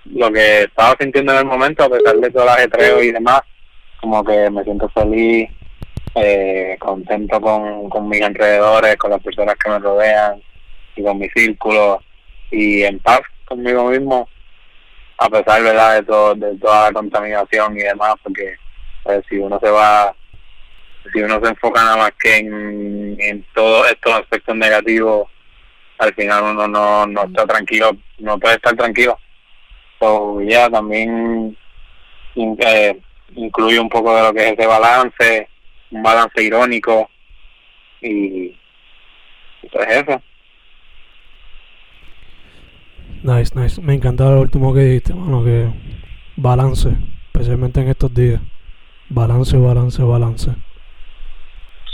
lo 0.06 0.32
que 0.32 0.63
estaba 0.63 0.96
sintiendo 1.00 1.34
en 1.34 1.39
el 1.39 1.46
momento, 1.46 1.84
a 1.84 1.89
pesar 1.89 2.15
de 2.15 2.32
todo 2.32 2.44
el 2.44 2.50
ajetreo 2.50 3.03
y 3.03 3.12
demás, 3.12 3.41
como 4.00 4.24
que 4.24 4.50
me 4.50 4.63
siento 4.63 4.88
feliz 4.89 5.50
eh, 6.21 6.77
contento 6.79 7.39
con, 7.39 7.89
con 7.89 8.09
mis 8.09 8.21
alrededores, 8.21 8.95
con 8.97 9.12
las 9.12 9.21
personas 9.21 9.55
que 9.55 9.69
me 9.69 9.79
rodean 9.79 10.41
y 10.95 11.03
con 11.03 11.17
mi 11.19 11.29
círculo 11.29 12.01
y 12.51 12.83
en 12.83 13.00
paz 13.00 13.21
conmigo 13.45 13.86
mismo, 13.89 14.27
a 15.17 15.29
pesar 15.29 15.62
¿verdad? 15.63 15.95
de 15.95 16.03
todo, 16.03 16.36
de 16.36 16.55
toda 16.57 16.88
la 16.88 16.93
contaminación 16.93 17.77
y 17.77 17.81
demás, 17.81 18.15
porque 18.24 18.55
pues, 19.03 19.24
si 19.29 19.38
uno 19.38 19.59
se 19.62 19.69
va, 19.69 20.15
si 21.13 21.21
uno 21.21 21.39
se 21.41 21.50
enfoca 21.50 21.83
nada 21.83 21.97
más 21.97 22.12
que 22.19 22.38
en, 22.38 23.15
en 23.19 23.45
todos 23.53 23.89
estos 23.89 24.13
aspectos 24.13 24.55
negativos, 24.55 25.29
al 26.00 26.13
final 26.13 26.43
uno 26.43 26.67
no, 26.67 27.07
no 27.07 27.24
está 27.24 27.45
tranquilo, 27.45 27.91
no 28.19 28.38
puede 28.39 28.55
estar 28.55 28.75
tranquilo. 28.75 29.17
So, 30.00 30.41
ya 30.41 30.69
también 30.69 31.57
eh, 32.36 33.00
incluye 33.36 33.79
un 33.79 33.89
poco 33.89 34.15
de 34.15 34.21
lo 34.21 34.33
que 34.33 34.47
es 34.47 34.53
ese 34.53 34.67
balance 34.67 35.50
un 35.91 36.03
balance 36.03 36.41
irónico 36.41 37.10
y, 38.01 38.56
pues 39.72 39.88
eso. 39.89 40.22
Nice, 43.24 43.53
nice. 43.56 43.82
Me 43.82 43.96
encanta 43.96 44.25
lo 44.25 44.41
último 44.41 44.74
que 44.74 44.82
dijiste, 44.82 45.13
mano, 45.13 45.44
que 45.44 45.70
balance, 46.36 46.89
especialmente 47.27 47.82
en 47.82 47.89
estos 47.89 48.13
días. 48.13 48.41
Balance, 49.10 49.58
balance, 49.58 50.01
balance. 50.01 50.51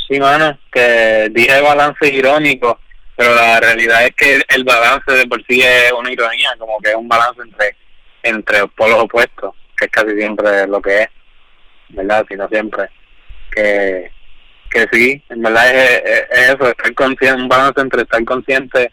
Sí, 0.08 0.20
mano, 0.20 0.58
que 0.72 1.30
dije 1.32 1.62
balance 1.62 2.14
irónico, 2.14 2.80
pero 3.16 3.34
la 3.36 3.60
realidad 3.60 4.06
es 4.06 4.16
que 4.16 4.42
el 4.48 4.64
balance 4.64 5.12
de 5.12 5.26
por 5.28 5.44
sí 5.46 5.62
es 5.62 5.92
una 5.94 6.12
ironía, 6.12 6.50
como 6.60 6.78
que 6.80 6.90
es 6.90 6.96
un 6.96 7.08
balance 7.08 7.42
entre 7.42 7.76
entre 8.24 8.68
polos 8.70 9.00
opuestos, 9.02 9.54
que 9.78 9.86
es 9.86 9.92
casi 9.92 10.16
siempre 10.16 10.66
lo 10.68 10.82
que 10.82 11.04
es, 11.04 11.10
¿verdad? 11.90 12.26
Si 12.28 12.36
no 12.36 12.48
siempre 12.48 12.90
que, 13.54 14.12
que 14.72 14.88
sí, 14.92 15.24
en 15.30 15.42
verdad 15.42 15.74
es, 15.74 16.26
eso, 16.50 16.70
estar 16.70 16.94
consciente, 16.96 17.42
un 17.42 17.50
balance 17.50 17.80
entre 17.82 18.02
estar 18.02 18.24
consciente 18.26 18.92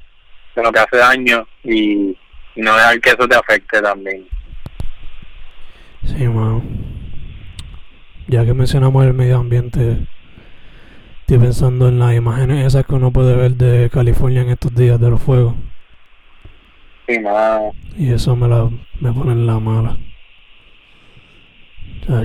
de 0.55 0.63
lo 0.63 0.73
que 0.73 0.81
hace 0.81 0.97
daño 0.97 1.47
y, 1.65 2.17
no 2.57 2.75
dejar 2.77 3.01
que 3.01 3.11
eso 3.11 3.27
te 3.29 3.37
afecte 3.37 3.81
también. 3.81 4.27
Sí, 6.05 6.29
mano. 6.29 6.63
Ya 8.27 8.45
que 8.45 8.53
mencionamos 8.53 9.07
el 9.07 9.15
medio 9.15 9.39
ambiente, 9.39 10.07
estoy 11.21 11.39
pensando 11.39 11.89
en 11.89 11.99
las 11.99 12.15
imágenes 12.15 12.67
esas 12.67 12.85
que 12.85 12.95
uno 12.95 13.13
puede 13.13 13.35
ver 13.35 13.53
de 13.53 13.89
California 13.89 14.43
en 14.43 14.51
estos 14.51 14.75
días 14.75 15.01
de 15.01 15.11
los 15.11 15.23
fuegos. 15.23 15.55
Sí, 17.09 17.19
mano. 17.19 17.73
Y 17.97 18.13
eso 18.13 18.37
me, 18.37 18.47
la, 18.47 18.69
me 19.01 19.13
pone 19.13 19.33
en 19.33 19.47
la 19.47 19.59
mala. 19.59 19.97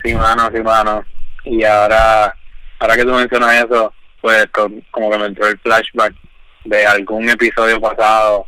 Sí, 0.04 0.13
mano, 0.15 0.50
sí, 0.54 0.62
mano 0.62 1.14
y 1.46 1.64
ahora, 1.64 2.36
ahora 2.80 2.96
que 2.96 3.04
tú 3.04 3.14
mencionas 3.14 3.66
eso, 3.66 3.94
pues 4.22 4.48
como 4.92 5.12
que 5.12 5.18
me 5.18 5.25
entró 5.28 5.48
el 5.48 5.60
flashback 5.60 6.14
de 6.66 6.86
algún 6.86 7.30
episodio 7.30 7.80
pasado 7.80 8.48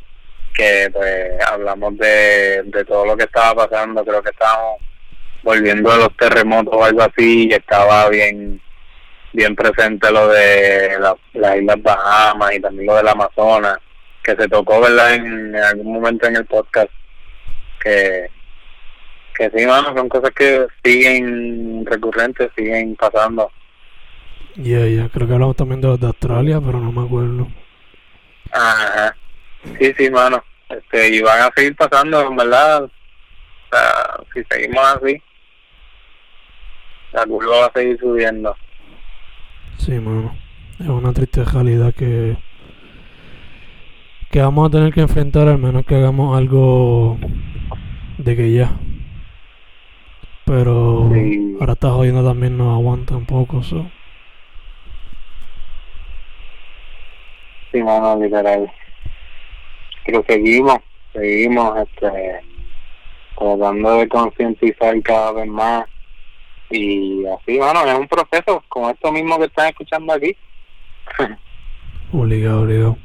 que 0.54 0.90
pues 0.92 1.46
hablamos 1.46 1.98
de, 1.98 2.64
de 2.64 2.86
todo 2.86 3.06
lo 3.06 3.16
que 3.16 3.26
estaba 3.26 3.68
pasando, 3.68 4.04
creo 4.04 4.24
que 4.24 4.32
estábamos 4.32 4.82
volviendo 5.44 5.92
de 5.92 5.98
los 5.98 6.18
terremotos 6.18 6.74
o 6.74 6.84
algo 6.84 7.04
así 7.04 7.48
y 7.48 7.54
estaba 7.54 8.10
bien 8.10 8.60
bien 9.34 9.56
presente 9.56 10.12
lo 10.12 10.28
de 10.30 10.98
las 11.34 11.58
Islas 11.58 11.82
Bahamas 11.84 12.56
y 12.56 12.60
también 12.60 12.88
lo 12.88 12.96
del 12.96 13.08
Amazonas, 13.08 13.78
que 14.24 14.36
se 14.36 14.48
tocó, 14.48 14.82
¿verdad?, 14.82 15.14
en, 15.14 15.56
en 15.56 15.64
algún 15.64 15.94
momento 15.94 16.26
en 16.26 16.38
el 16.38 16.46
podcast, 16.46 16.90
que, 17.80 18.30
que 19.38 19.50
sí, 19.52 19.66
mano, 19.66 19.94
son 19.96 20.10
cosas 20.10 20.32
que 20.32 20.68
siguen 20.84 21.86
recurrentes, 21.86 22.50
siguen 22.56 22.96
pasando. 22.96 23.52
Ya, 24.56 24.86
ya, 24.88 25.08
creo 25.10 25.28
que 25.28 25.34
hablamos 25.34 25.56
también 25.56 25.82
de 25.82 25.88
los 25.88 26.00
de 26.00 26.08
Australia, 26.08 26.60
pero 26.60 26.80
no 26.80 26.92
me 26.92 27.06
acuerdo. 27.06 27.48
Ajá, 28.52 29.16
sí, 29.80 29.94
sí, 29.98 30.10
mano, 30.10 30.44
este, 30.70 31.16
y 31.16 31.22
van 31.22 31.42
a 31.42 31.52
seguir 31.56 31.76
pasando, 31.76 32.22
en 32.22 32.36
verdad, 32.36 32.84
o 32.86 32.90
sea, 33.72 34.20
si 34.34 34.44
seguimos 34.50 34.84
así, 34.84 35.22
la 37.14 37.26
curva 37.26 37.60
va 37.60 37.66
a 37.68 37.74
seguir 37.74 38.00
subiendo. 38.00 38.56
Sí, 39.78 39.92
mano, 39.92 40.36
es 40.80 40.88
una 40.88 41.14
triste 41.14 41.44
realidad 41.44 41.94
que 41.94 42.36
que 44.30 44.42
vamos 44.42 44.68
a 44.68 44.72
tener 44.72 44.94
que 44.94 45.02
enfrentar 45.02 45.48
al 45.48 45.58
menos 45.58 45.86
que 45.86 45.96
hagamos 45.96 46.38
algo 46.38 47.18
de 48.18 48.36
que 48.36 48.52
ya. 48.52 48.78
Pero 50.48 51.10
Sí. 51.14 51.58
ahora 51.60 51.74
está 51.74 51.92
jodiendo 51.92 52.24
también, 52.26 52.58
no 52.58 52.74
aguanta 52.74 53.16
un 53.18 53.26
poco. 53.26 53.62
So. 53.62 53.86
Sí, 57.72 57.84
mano, 57.84 58.18
literal. 58.24 58.72
Pero 60.06 60.24
seguimos, 60.28 60.78
seguimos, 61.14 61.78
este, 61.80 62.40
tratando 63.38 63.98
de 64.00 64.08
concientizar 64.08 65.02
cada 65.04 65.34
vez 65.34 65.48
más. 65.48 65.86
Y 66.70 67.26
así, 67.26 67.60
mano, 67.60 67.86
es 67.86 68.00
un 68.00 68.08
proceso, 68.08 68.64
como 68.70 68.90
esto 68.90 69.12
mismo 69.12 69.38
que 69.38 69.46
están 69.46 69.68
escuchando 69.68 70.14
aquí. 70.14 70.36
Obligado, 72.14 72.62
obligado. 72.62 72.98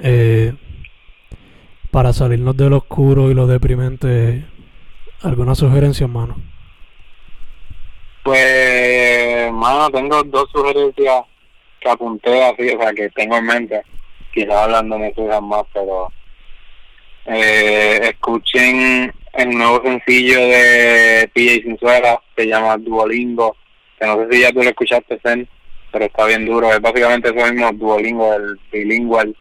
Eh, 0.00 0.52
para 1.90 2.12
salirnos 2.12 2.56
de 2.56 2.70
lo 2.70 2.76
oscuro 2.78 3.30
y 3.32 3.34
lo 3.34 3.48
deprimente, 3.48 4.44
¿alguna 5.22 5.54
sugerencia, 5.54 6.04
hermano? 6.04 6.36
Pues, 8.22 9.52
mano, 9.52 9.88
tengo 9.90 10.22
dos 10.24 10.50
sugerencias 10.50 11.24
que 11.80 11.88
apunté 11.88 12.44
así, 12.44 12.70
o 12.70 12.80
sea, 12.80 12.92
que 12.92 13.08
tengo 13.10 13.36
en 13.36 13.46
mente. 13.46 13.82
Quizás 14.32 14.54
hablando 14.54 14.98
me 14.98 15.14
surjan 15.14 15.44
más, 15.44 15.62
pero 15.72 16.12
eh, 17.26 18.00
escuchen 18.02 19.12
el 19.32 19.50
nuevo 19.50 19.82
sencillo 19.82 20.40
de 20.40 21.30
PJ 21.34 21.62
Sinzuela, 21.62 22.20
se 22.36 22.46
llama 22.46 22.76
Duolingo, 22.78 23.56
que 23.98 24.06
no 24.06 24.16
sé 24.16 24.26
si 24.32 24.40
ya 24.40 24.52
tú 24.52 24.62
lo 24.62 24.70
escuchaste, 24.70 25.20
Zen, 25.22 25.48
pero 25.92 26.06
está 26.06 26.26
bien 26.26 26.46
duro. 26.46 26.72
Es 26.72 26.80
básicamente 26.80 27.28
eso 27.28 27.52
mismo, 27.52 27.70
Duolingo, 27.72 28.34
el 28.34 28.58
bilingual, 28.72 29.36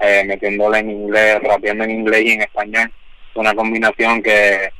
eh, 0.00 0.24
metiéndole 0.26 0.78
en 0.78 0.90
inglés, 0.90 1.40
rapeando 1.42 1.84
en 1.84 1.90
inglés 1.90 2.22
y 2.24 2.30
en 2.32 2.42
español. 2.42 2.92
Una 3.34 3.54
combinación 3.54 4.22
que, 4.22 4.70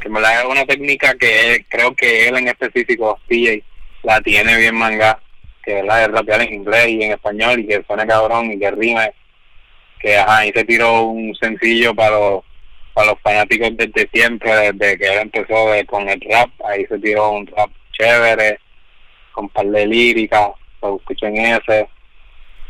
que 0.00 0.08
me 0.08 0.20
la 0.20 0.40
es 0.40 0.44
una 0.46 0.64
técnica 0.66 1.14
que 1.14 1.64
creo 1.68 1.94
que 1.94 2.26
él 2.28 2.36
en 2.36 2.48
específico, 2.48 3.20
la 4.02 4.20
tiene 4.20 4.56
bien 4.56 4.74
manga, 4.74 5.20
que 5.62 5.78
es 5.78 5.86
rapear 5.86 6.42
en 6.42 6.54
inglés 6.54 6.88
y 6.88 7.02
en 7.04 7.12
español 7.12 7.60
y 7.60 7.66
que 7.68 7.84
suene 7.86 8.04
cabrón 8.06 8.50
y 8.52 8.58
que 8.58 8.70
rime. 8.72 9.12
Que 10.00 10.18
ajá, 10.18 10.38
ahí 10.38 10.50
se 10.52 10.64
tiró 10.64 11.02
un 11.02 11.32
sencillo 11.36 11.94
para 11.94 12.10
los, 12.18 12.42
para 12.92 13.12
los 13.12 13.20
fanáticos 13.20 13.70
desde 13.76 14.08
siempre, 14.12 14.72
desde 14.72 14.98
que 14.98 15.06
él 15.06 15.18
empezó 15.20 15.70
de- 15.70 15.86
con 15.86 16.08
el 16.08 16.20
rap, 16.28 16.50
ahí 16.64 16.84
se 16.86 16.98
tiró 16.98 17.30
un 17.30 17.46
rap 17.46 17.70
chévere, 17.92 18.58
con 19.30 19.48
par 19.50 19.66
de 19.66 19.86
lírica, 19.86 20.50
pues 20.80 20.94
escuchen 20.98 21.36
ese. 21.36 21.88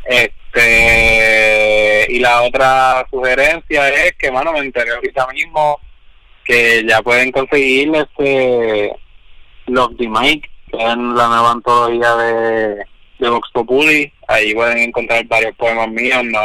Este, 0.05 2.07
y 2.13 2.19
la 2.19 2.43
otra 2.43 3.07
sugerencia 3.11 3.89
es 3.89 4.13
que, 4.19 4.31
mano, 4.31 4.53
me 4.53 4.59
enteré 4.61 4.91
ahorita 4.93 5.27
mismo 5.29 5.81
que 6.45 6.85
ya 6.87 7.03
pueden 7.03 7.33
conseguir 7.33 7.95
este 7.95 8.93
Love 9.67 9.97
the 9.97 10.09
Mike, 10.09 10.51
es 10.73 10.79
la 10.79 10.95
nueva 10.97 11.53
antología 11.53 12.17
de, 12.17 12.85
de 13.19 13.29
Vox 13.29 13.49
Populi. 13.53 14.13
Ahí 14.29 14.55
pueden 14.55 14.79
encontrar 14.79 15.25
varios 15.27 15.55
poemas 15.57 15.89
míos. 15.89 16.25
No, 16.25 16.41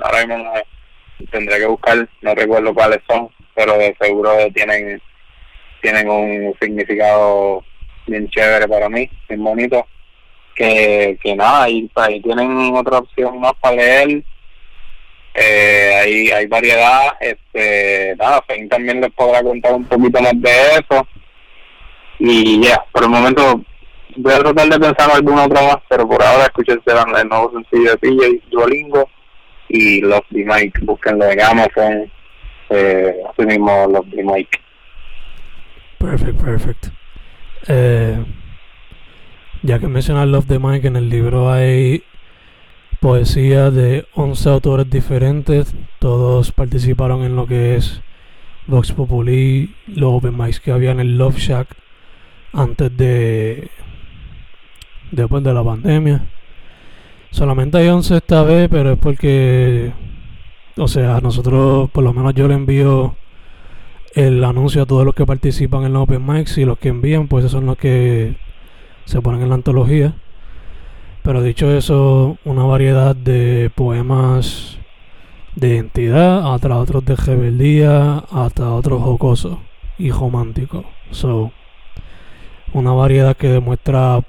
ahora 0.00 0.26
mismo 0.26 0.44
no, 0.44 1.26
tendré 1.30 1.58
que 1.58 1.66
buscar, 1.66 2.08
no 2.22 2.34
recuerdo 2.34 2.74
cuáles 2.74 3.00
son, 3.08 3.28
pero 3.54 3.76
de 3.78 3.96
seguro 4.00 4.32
tienen 4.54 5.00
tienen 5.80 6.08
un 6.08 6.54
significado 6.60 7.64
bien 8.06 8.28
chévere 8.28 8.66
para 8.66 8.88
mí, 8.88 9.08
bien 9.28 9.44
bonito. 9.44 9.86
Que, 10.54 11.16
que 11.22 11.36
nada, 11.36 11.64
ahí, 11.64 11.88
ahí 11.94 12.20
tienen 12.20 12.74
otra 12.74 12.98
opción 12.98 13.38
más 13.38 13.52
para 13.60 13.76
leer. 13.76 14.24
Eh, 15.34 15.94
hay, 15.94 16.30
hay 16.30 16.46
variedad. 16.46 17.14
Este, 17.20 18.14
nada, 18.18 18.42
Fein 18.46 18.68
también 18.68 19.00
les 19.00 19.12
podrá 19.12 19.42
contar 19.42 19.74
un 19.74 19.84
poquito 19.84 20.20
más 20.20 20.32
de 20.34 20.50
eso. 20.50 21.06
Y 22.18 22.60
ya, 22.60 22.84
por 22.92 23.04
el 23.04 23.10
momento 23.10 23.62
voy 24.16 24.32
a 24.32 24.38
tratar 24.38 24.68
de 24.68 24.80
pensar 24.80 25.10
alguna 25.10 25.44
otra 25.44 25.62
más, 25.62 25.76
pero 25.88 26.08
por 26.08 26.22
ahora 26.22 26.44
escúchense 26.44 26.90
el 26.90 27.28
nuevo 27.28 27.52
sencillo 27.52 27.92
de 27.92 27.98
PJ, 27.98 28.48
Duolingo 28.50 29.08
y 29.68 30.00
Love 30.00 30.24
the 30.32 30.44
Mike, 30.44 30.80
búsquenlo 30.82 31.26
en 31.26 31.40
Amazon, 31.40 32.10
eh, 32.70 33.14
mismo 33.38 33.86
Love 33.86 34.06
the 34.14 34.22
Mike. 34.24 34.58
Perfect, 35.98 36.40
perfect. 36.42 36.86
Eh, 37.68 38.24
ya 39.62 39.78
que 39.78 39.86
mencionas 39.86 40.26
Love 40.26 40.46
the 40.46 40.58
Mike, 40.58 40.88
en 40.88 40.96
el 40.96 41.08
libro 41.08 41.52
hay 41.52 42.02
poesía 43.00 43.70
de 43.70 44.06
11 44.14 44.48
autores 44.48 44.90
diferentes. 44.90 45.74
Todos 45.98 46.52
participaron 46.52 47.22
en 47.22 47.36
lo 47.36 47.46
que 47.46 47.76
es 47.76 48.00
Vox 48.66 48.92
Populi, 48.92 49.74
los 49.86 50.14
open 50.14 50.36
mics 50.36 50.60
que 50.60 50.72
había 50.72 50.90
en 50.90 51.00
el 51.00 51.16
Love 51.18 51.38
Shack 51.38 51.68
antes 52.52 52.96
de. 52.96 53.70
después 55.10 55.42
de 55.42 55.54
la 55.54 55.64
pandemia. 55.64 56.26
Solamente 57.30 57.78
hay 57.78 57.88
11 57.88 58.16
esta 58.16 58.42
vez, 58.42 58.68
pero 58.70 58.92
es 58.92 58.98
porque. 58.98 59.92
O 60.76 60.88
sea, 60.88 61.20
nosotros, 61.20 61.90
por 61.90 62.04
lo 62.04 62.12
menos 62.12 62.34
yo 62.34 62.46
le 62.46 62.54
envío 62.54 63.16
el 64.14 64.42
anuncio 64.44 64.82
a 64.82 64.86
todos 64.86 65.04
los 65.04 65.14
que 65.14 65.26
participan 65.26 65.84
en 65.84 65.92
los 65.92 66.02
Open 66.02 66.24
Mics 66.26 66.58
y 66.58 66.64
los 66.64 66.78
que 66.78 66.88
envían, 66.88 67.28
pues 67.28 67.44
esos 67.44 67.52
son 67.52 67.66
los 67.66 67.76
que 67.76 68.36
se 69.04 69.20
ponen 69.20 69.42
en 69.42 69.48
la 69.48 69.56
antología. 69.56 70.14
Pero 71.22 71.42
dicho 71.42 71.70
eso, 71.70 72.38
una 72.44 72.64
variedad 72.64 73.14
de 73.14 73.70
poemas 73.74 74.78
de 75.54 75.74
identidad, 75.74 76.54
hasta 76.54 76.76
otros 76.76 77.04
de 77.04 77.16
rebeldía, 77.16 78.24
hasta 78.30 78.72
otros 78.72 79.02
jocosos 79.02 79.58
y 79.98 80.10
románticos. 80.10 80.84
So, 81.10 81.52
una 82.72 82.92
variedad 82.92 83.36
que 83.36 83.48
demuestra 83.48 84.20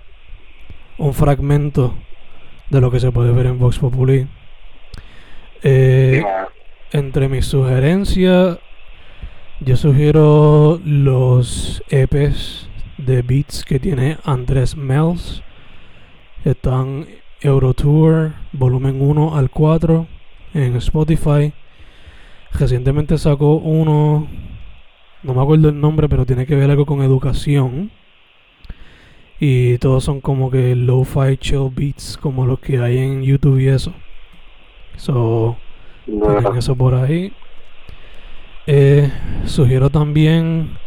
un 0.97 1.13
fragmento 1.13 1.93
de 2.69 2.81
lo 2.81 2.91
que 2.91 2.99
se 2.99 3.11
puede 3.11 3.31
ver 3.31 3.47
en 3.47 3.59
Vox 3.59 3.79
Populi. 3.79 4.27
Eh, 5.63 6.23
entre 6.91 7.27
mis 7.29 7.45
sugerencias, 7.45 8.57
yo 9.59 9.75
sugiero 9.75 10.79
los 10.83 11.83
EPs 11.89 12.69
de 12.97 13.21
beats 13.21 13.63
que 13.65 13.79
tiene 13.79 14.17
Andrés 14.23 14.75
Mels. 14.75 15.43
Están 16.45 17.05
Eurotour, 17.41 18.31
volumen 18.53 19.01
1 19.01 19.35
al 19.35 19.49
4 19.49 20.07
en 20.53 20.75
Spotify. 20.77 21.51
Recientemente 22.53 23.17
sacó 23.17 23.55
uno, 23.55 24.25
no 25.23 25.33
me 25.33 25.41
acuerdo 25.41 25.67
el 25.67 25.81
nombre, 25.81 26.07
pero 26.07 26.25
tiene 26.25 26.45
que 26.45 26.55
ver 26.55 26.71
algo 26.71 26.85
con 26.85 27.01
educación. 27.01 27.91
Y 29.37 29.79
todos 29.79 30.05
son 30.05 30.21
como 30.21 30.49
que 30.49 30.75
lo-fi 30.77 31.35
chill 31.37 31.69
beats, 31.75 32.17
como 32.17 32.45
los 32.45 32.59
que 32.59 32.79
hay 32.79 32.99
en 32.99 33.21
YouTube 33.21 33.59
y 33.59 33.67
eso. 33.67 33.93
So, 34.95 35.57
tienen 36.05 36.55
eso 36.57 36.73
por 36.73 36.95
ahí. 36.95 37.33
Eh, 38.65 39.11
sugiero 39.43 39.89
también 39.89 40.77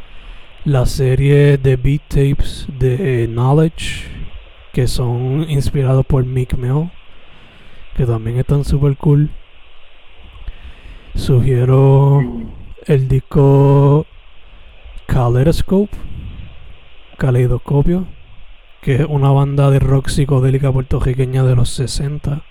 la 0.65 0.87
serie 0.87 1.59
de 1.59 1.77
beat 1.77 2.03
tapes 2.09 2.67
de 2.79 3.27
Knowledge 3.29 4.22
que 4.73 4.87
son 4.87 5.47
inspirados 5.51 6.05
por 6.07 6.25
Mick 6.25 6.55
Mill 6.55 6.91
que 7.97 8.07
también 8.07 8.39
están 8.39 8.65
super 8.65 8.97
cool. 8.97 9.31
Sugiero 11.15 12.23
el 12.87 13.07
disco 13.09 14.07
Kaleidoscope, 15.07 15.95
Caleidoscopio, 17.19 18.07
que 18.81 18.95
es 18.95 19.07
una 19.07 19.31
banda 19.31 19.71
de 19.71 19.79
rock 19.79 20.09
psicodélica 20.09 20.73
puertorriqueña 20.73 21.45
de 21.45 21.55
los 21.55 21.69
60 21.71 22.43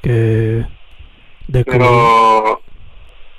que 0.00 0.64
descubrí- 1.48 1.64
Pero, 1.78 2.60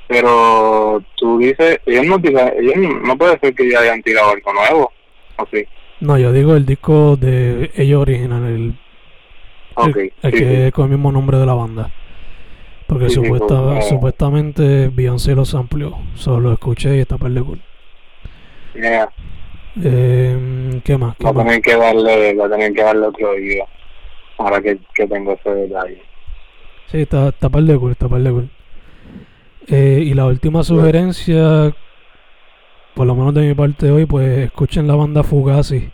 pero 0.07 1.03
tú 1.15 1.37
dices, 1.37 1.79
ellos 1.85 2.05
no, 2.05 2.17
ellos 2.17 2.75
no, 2.77 2.89
no 2.99 3.17
puede 3.17 3.39
ser 3.39 3.55
que 3.55 3.71
ya 3.71 3.79
hayan 3.79 4.03
tirado 4.03 4.31
algo 4.31 4.53
nuevo, 4.53 4.91
¿o 5.37 5.45
sí? 5.51 5.63
No, 6.01 6.17
yo 6.17 6.31
digo 6.34 6.55
el 6.55 6.65
disco 6.65 7.15
de 7.15 7.71
ellos 7.75 8.01
original, 8.01 8.43
el, 8.43 8.73
el, 9.77 9.88
el 9.88 9.93
sí, 9.93 10.12
que 10.21 10.38
sí. 10.38 10.43
es 10.43 10.71
con 10.73 10.86
el 10.86 10.91
mismo 10.91 11.12
nombre 11.12 11.38
de 11.38 11.45
la 11.45 11.53
banda. 11.53 11.89
Porque 12.88 13.10
Sí, 13.10 13.15
supuesta- 13.15 13.81
supuestamente 13.81 14.89
Beyoncé 14.93 15.34
los 15.34 15.55
amplió. 15.55 15.97
Solo 16.15 16.53
escuché 16.53 16.97
y 16.97 16.99
está 16.99 17.17
par 17.17 17.31
de 17.31 17.41
cool. 17.41 17.60
Yeah, 18.75 19.10
Eh, 19.84 20.81
¿Qué 20.84 20.97
más? 20.97 21.15
¿Qué 21.17 21.23
va 21.23 21.29
a 21.31 21.34
más? 21.34 21.45
tener 21.45 21.62
que 21.62 21.75
darle, 21.77 22.34
va 22.36 22.45
a 22.45 22.49
tener 22.49 22.73
que 22.73 22.84
darle 22.84 23.08
otro 23.08 23.34
video, 23.36 23.65
ahora 24.38 24.62
que, 24.62 24.77
que 24.93 25.08
tengo 25.08 25.34
ese 25.34 25.49
detalle. 25.49 26.01
Sí, 26.91 27.01
está, 27.01 27.29
está 27.29 27.49
par 27.49 27.63
de 27.63 27.77
cool, 27.77 27.91
está 27.91 28.08
par 28.08 28.21
de 28.21 28.31
cool. 28.31 28.49
Eh, 29.67 30.03
y 30.05 30.13
la 30.13 30.25
última 30.27 30.63
sugerencia, 30.63 31.73
por 32.95 33.05
lo 33.05 33.13
menos 33.13 33.34
de 33.34 33.47
mi 33.47 33.53
parte 33.53 33.91
hoy, 33.91 34.05
pues 34.05 34.39
escuchen 34.39 34.88
la 34.88 34.95
banda 34.95 35.21
Fugazi. 35.21 35.91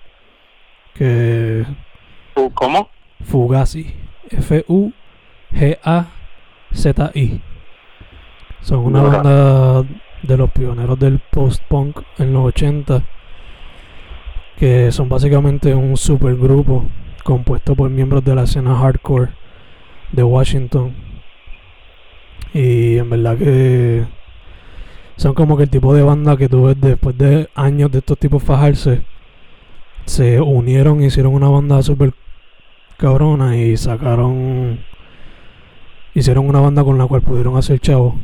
Que 0.93 1.65
¿Tú 2.35 2.51
¿Cómo? 2.53 2.89
Fugazi. 3.23 3.93
F-U-G-A-Z-I. 4.29 4.91
Son 8.61 8.79
una 8.79 9.01
banda 9.01 9.83
de 10.21 10.37
los 10.37 10.51
pioneros 10.51 10.99
del 10.99 11.19
post-punk 11.31 12.01
en 12.19 12.31
los 12.33 12.45
80, 12.45 13.03
que 14.57 14.91
son 14.91 15.09
básicamente 15.09 15.73
un 15.73 15.97
supergrupo 15.97 16.85
compuesto 17.23 17.75
por 17.75 17.89
miembros 17.89 18.23
de 18.23 18.35
la 18.35 18.43
escena 18.43 18.75
hardcore 18.75 19.31
de 20.11 20.23
Washington. 20.23 20.93
Y 22.53 22.97
en 22.97 23.09
verdad 23.09 23.37
que 23.37 24.05
son 25.21 25.35
como 25.35 25.55
que 25.55 25.63
el 25.63 25.69
tipo 25.69 25.93
de 25.93 26.01
banda 26.01 26.35
que 26.35 26.49
tú 26.49 26.63
ves 26.63 26.81
después 26.81 27.15
de 27.15 27.47
años 27.53 27.91
de 27.91 27.99
estos 27.99 28.17
tipos 28.17 28.41
fajarse, 28.41 29.03
se 30.05 30.41
unieron, 30.41 31.03
hicieron 31.03 31.35
una 31.35 31.47
banda 31.47 31.79
super 31.83 32.11
cabrona 32.97 33.55
y 33.55 33.77
sacaron, 33.77 34.79
hicieron 36.15 36.49
una 36.49 36.59
banda 36.59 36.83
con 36.83 36.97
la 36.97 37.05
cual 37.05 37.21
pudieron 37.21 37.55
hacer 37.55 37.79
chavo. 37.79 38.15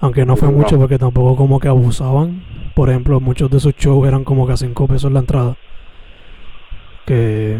Aunque 0.00 0.26
no 0.26 0.34
fue 0.34 0.50
mucho 0.50 0.78
porque 0.78 0.98
tampoco 0.98 1.36
como 1.36 1.60
que 1.60 1.68
abusaban. 1.68 2.42
Por 2.74 2.90
ejemplo, 2.90 3.20
muchos 3.20 3.48
de 3.52 3.60
sus 3.60 3.76
shows 3.76 4.08
eran 4.08 4.24
como 4.24 4.48
que 4.48 4.54
a 4.54 4.56
5 4.56 4.88
pesos 4.88 5.12
la 5.12 5.20
entrada. 5.20 5.56
Que 7.06 7.58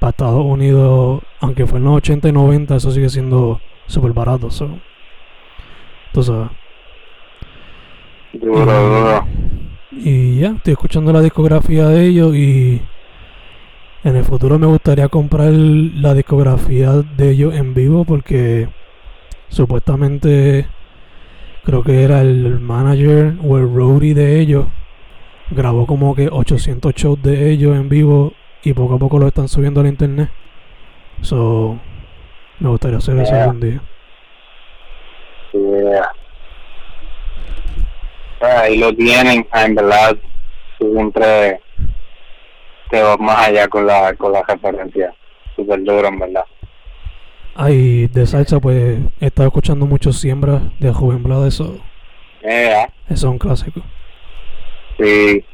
para 0.00 0.10
Estados 0.10 0.44
Unidos, 0.44 1.22
aunque 1.38 1.66
fue 1.66 1.78
en 1.78 1.84
los 1.84 1.98
80 1.98 2.30
y 2.30 2.32
90, 2.32 2.74
eso 2.74 2.90
sigue 2.90 3.10
siendo 3.10 3.60
súper 3.86 4.12
barato. 4.12 4.50
So. 4.50 4.70
Tú 6.16 6.22
sabes. 6.22 6.48
Y 9.92 10.38
ya, 10.38 10.52
estoy 10.52 10.72
escuchando 10.72 11.12
la 11.12 11.20
discografía 11.20 11.88
de 11.88 12.06
ellos 12.06 12.34
y 12.34 12.80
en 14.02 14.16
el 14.16 14.24
futuro 14.24 14.58
me 14.58 14.66
gustaría 14.66 15.08
comprar 15.08 15.52
la 15.52 16.14
discografía 16.14 16.92
de 16.92 17.32
ellos 17.32 17.54
en 17.54 17.74
vivo 17.74 18.06
porque 18.06 18.66
supuestamente 19.50 20.66
creo 21.64 21.82
que 21.82 22.02
era 22.02 22.22
el 22.22 22.60
manager 22.60 23.34
o 23.46 23.58
el 23.58 23.70
roadie 23.74 24.14
de 24.14 24.40
ellos 24.40 24.68
grabó 25.50 25.86
como 25.86 26.14
que 26.14 26.30
800 26.32 26.94
shows 26.94 27.22
de 27.22 27.50
ellos 27.50 27.76
en 27.76 27.90
vivo 27.90 28.32
y 28.62 28.72
poco 28.72 28.94
a 28.94 28.98
poco 28.98 29.18
lo 29.18 29.26
están 29.26 29.48
subiendo 29.48 29.82
al 29.82 29.88
internet. 29.88 30.30
So, 31.20 31.78
me 32.58 32.70
gustaría 32.70 32.96
hacer 32.96 33.18
eso 33.18 33.34
algún 33.34 33.60
día. 33.60 33.82
Ahí 38.40 38.76
lo 38.76 38.94
tienen, 38.94 39.46
en 39.52 39.74
verdad, 39.74 40.16
siempre 40.78 41.60
te 42.90 43.02
vas 43.02 43.18
más 43.18 43.48
allá 43.48 43.68
con 43.68 43.86
la, 43.86 44.14
con 44.14 44.32
la 44.32 44.42
referencia. 44.42 45.14
Súper 45.56 45.82
duro, 45.82 46.08
en 46.08 46.18
verdad. 46.18 46.44
Ay, 47.54 48.06
de 48.08 48.26
salsa, 48.26 48.60
pues 48.60 48.98
he 49.18 49.26
estado 49.26 49.48
escuchando 49.48 49.86
mucho 49.86 50.12
Siembra 50.12 50.60
de 50.78 50.90
Blada, 50.90 51.48
eso. 51.48 51.78
Eso 52.42 52.88
es 53.08 53.24
un 53.24 53.38
clásico. 53.38 53.80
Sí, 54.98 55.44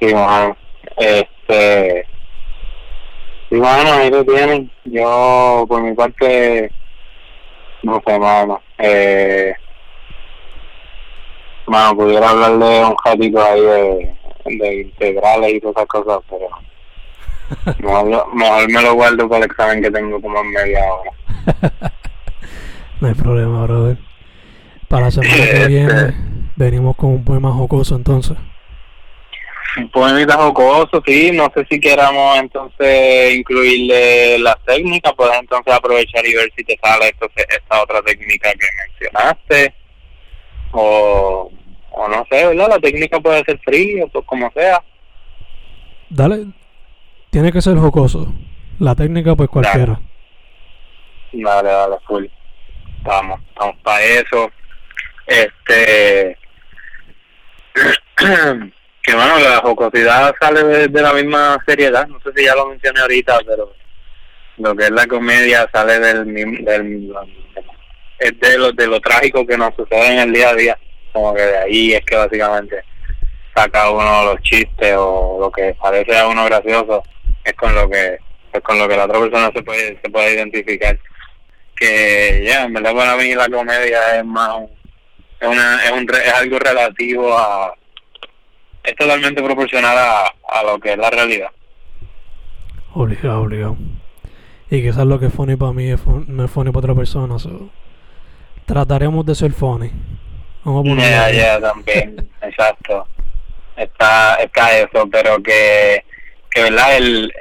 sí, 0.00 0.14
mano. 0.14 0.56
Este. 0.96 2.06
Sí, 3.48 3.56
bueno, 3.56 3.92
ahí 3.92 4.10
lo 4.10 4.24
tienen. 4.24 4.70
Yo, 4.84 5.64
por 5.68 5.82
mi 5.82 5.94
parte, 5.94 6.72
no 7.82 8.02
sé, 8.06 8.18
mano. 8.18 8.60
Eh, 8.78 9.52
mano, 11.66 11.96
pudiera 11.96 12.30
hablarle 12.30 12.84
un 12.84 12.96
ratito 13.04 13.42
ahí 13.42 13.60
de, 13.60 14.16
de 14.44 14.80
integrales 14.82 15.54
y 15.54 15.60
todas 15.60 15.76
esas 15.76 15.86
cosas, 15.86 16.20
pero 16.28 16.48
mejor, 17.78 18.34
mejor 18.34 18.70
me 18.70 18.82
lo 18.82 18.94
guardo 18.94 19.28
para 19.28 19.44
el 19.44 19.50
examen 19.50 19.82
que 19.82 19.90
tengo 19.90 20.20
como 20.20 20.40
en 20.40 20.50
media 20.50 20.80
hora. 20.92 21.10
no 23.00 23.08
hay 23.08 23.14
problema, 23.14 23.64
brother. 23.64 23.98
Para 24.88 25.06
la 25.06 25.10
semana 25.10 25.34
que 25.34 25.42
este, 25.52 25.66
viene 25.68 26.14
venimos 26.56 26.94
con 26.96 27.10
un 27.10 27.24
poema 27.24 27.52
jocoso 27.52 27.96
entonces. 27.96 28.36
Un 29.76 29.88
poemita 29.90 30.34
jocoso, 30.34 31.02
sí, 31.06 31.30
no 31.32 31.50
sé 31.54 31.64
si 31.70 31.78
queramos 31.78 32.38
entonces 32.38 33.34
incluirle 33.36 34.38
las 34.40 34.56
técnicas, 34.64 35.12
puedes 35.14 35.38
entonces 35.38 35.72
aprovechar 35.72 36.26
y 36.26 36.34
ver 36.34 36.50
si 36.56 36.64
te 36.64 36.78
sale 36.82 37.08
entonces 37.08 37.46
esta 37.48 37.82
otra 37.82 38.02
técnica 38.02 38.52
que 38.52 38.66
mencionaste, 38.88 39.74
o, 40.72 41.52
o 41.92 42.08
no 42.08 42.26
sé, 42.30 42.46
¿verdad? 42.48 42.68
La 42.68 42.78
técnica 42.80 43.20
puede 43.20 43.44
ser 43.44 43.58
frío, 43.60 44.08
pues 44.08 44.24
como 44.26 44.50
sea. 44.52 44.82
Dale, 46.08 46.46
tiene 47.30 47.52
que 47.52 47.62
ser 47.62 47.76
jocoso, 47.76 48.32
la 48.80 48.96
técnica 48.96 49.36
pues 49.36 49.48
cualquiera. 49.48 50.00
Dale, 51.32 51.68
dale, 51.68 51.96
full. 52.06 52.26
Vamos, 53.02 53.40
vamos 53.54 53.76
para 53.84 54.02
eso. 54.04 54.50
Este 55.26 56.36
que 59.02 59.14
bueno, 59.14 59.38
la 59.38 59.58
jocosidad 59.58 60.34
sale 60.40 60.88
de, 60.88 61.02
la 61.02 61.12
misma 61.12 61.58
seriedad, 61.66 62.06
no 62.06 62.20
sé 62.20 62.30
si 62.36 62.44
ya 62.44 62.54
lo 62.54 62.66
mencioné 62.66 63.00
ahorita, 63.00 63.38
pero 63.46 63.72
lo 64.58 64.76
que 64.76 64.84
es 64.84 64.90
la 64.90 65.06
comedia 65.06 65.68
sale 65.72 65.98
del, 65.98 66.64
del 66.64 67.12
es 68.18 68.38
de 68.38 68.58
lo, 68.58 68.72
de 68.72 68.86
lo 68.86 69.00
trágico 69.00 69.46
que 69.46 69.56
nos 69.56 69.74
sucede 69.74 70.12
en 70.12 70.18
el 70.18 70.32
día 70.32 70.50
a 70.50 70.54
día, 70.54 70.78
como 71.12 71.34
que 71.34 71.42
de 71.42 71.58
ahí 71.58 71.94
es 71.94 72.04
que 72.04 72.16
básicamente 72.16 72.84
saca 73.54 73.90
uno 73.90 74.24
los 74.26 74.42
chistes 74.42 74.94
o 74.96 75.38
lo 75.40 75.50
que 75.50 75.74
parece 75.80 76.18
a 76.18 76.28
uno 76.28 76.44
gracioso, 76.44 77.02
es 77.44 77.54
con 77.54 77.74
lo 77.74 77.88
que 77.88 78.18
es 78.52 78.60
con 78.62 78.78
lo 78.78 78.88
que 78.88 78.96
la 78.96 79.04
otra 79.04 79.20
persona 79.20 79.50
se 79.54 79.62
puede 79.62 79.98
se 80.02 80.10
puede 80.10 80.34
identificar. 80.34 80.98
Que 81.74 82.44
ya, 82.46 82.64
en 82.64 82.74
verdad 82.74 82.94
para 82.94 83.16
mí 83.16 83.34
la 83.34 83.48
comedia 83.48 84.18
es 84.18 84.24
más 84.24 84.64
es, 85.40 85.48
una, 85.48 85.82
es, 85.82 85.90
un, 85.90 86.06
es 86.10 86.32
algo 86.34 86.58
relativo 86.58 87.38
a 87.38 87.74
es 88.84 88.96
totalmente 88.96 89.42
proporcional 89.42 89.96
a, 89.96 90.34
a 90.48 90.62
lo 90.64 90.78
que 90.78 90.92
es 90.92 90.98
la 90.98 91.10
realidad. 91.10 91.50
Obligado, 92.94 93.42
obligado. 93.42 93.76
Y 94.70 94.82
quizás 94.82 95.04
lo 95.06 95.18
que 95.18 95.26
es 95.26 95.34
funny 95.34 95.56
para 95.56 95.72
mí 95.72 95.90
es 95.90 96.00
no 96.06 96.44
es 96.44 96.50
funny 96.50 96.70
para 96.70 96.78
otra 96.78 96.94
persona. 96.94 97.36
trataremos 98.66 99.26
de 99.26 99.34
ser 99.34 99.52
funny. 99.52 99.90
Vamos 100.64 100.98
a 100.98 101.30
ya, 101.32 101.60
también. 101.60 102.28
Exacto. 102.42 103.06
Está, 103.76 104.34
está 104.36 104.78
eso, 104.78 105.08
pero 105.10 105.42
que, 105.42 106.04
que 106.50 106.62
verdad, 106.62 106.96
el, 106.96 107.32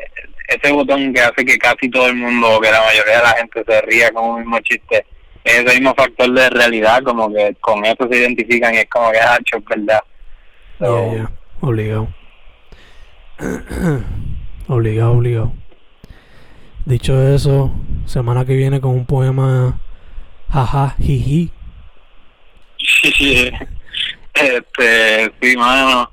ese 0.48 0.72
botón 0.72 1.14
que 1.14 1.22
hace 1.22 1.46
que 1.46 1.58
casi 1.58 1.90
todo 1.90 2.08
el 2.08 2.16
mundo, 2.16 2.60
que 2.62 2.72
la 2.72 2.82
mayoría 2.82 3.18
de 3.18 3.24
la 3.24 3.34
gente 3.34 3.64
se 3.68 3.82
ría 3.82 4.12
con 4.12 4.26
un 4.26 4.40
mismo 4.40 4.60
chiste, 4.62 5.06
es 5.44 5.54
ese 5.60 5.76
mismo 5.76 5.94
factor 5.96 6.32
de 6.32 6.50
realidad, 6.50 7.04
como 7.04 7.32
que 7.34 7.56
con 7.60 7.86
eso 7.86 8.08
se 8.10 8.18
identifican 8.18 8.74
y 8.74 8.78
es 8.78 8.90
como 8.90 9.12
que, 9.12 9.20
ah, 9.20 9.38
es 9.40 9.66
verdad 9.66 10.02
Obligado. 10.80 12.08
obligado, 14.68 15.12
obligado. 15.12 15.54
Dicho 16.86 17.22
eso, 17.22 17.72
semana 18.06 18.46
que 18.46 18.56
viene 18.56 18.80
con 18.80 18.92
un 18.92 19.06
poema 19.06 19.78
jaja, 20.50 20.96
jiji. 21.02 21.52
este, 24.34 25.34
sí, 25.42 25.58
mano. 25.58 26.10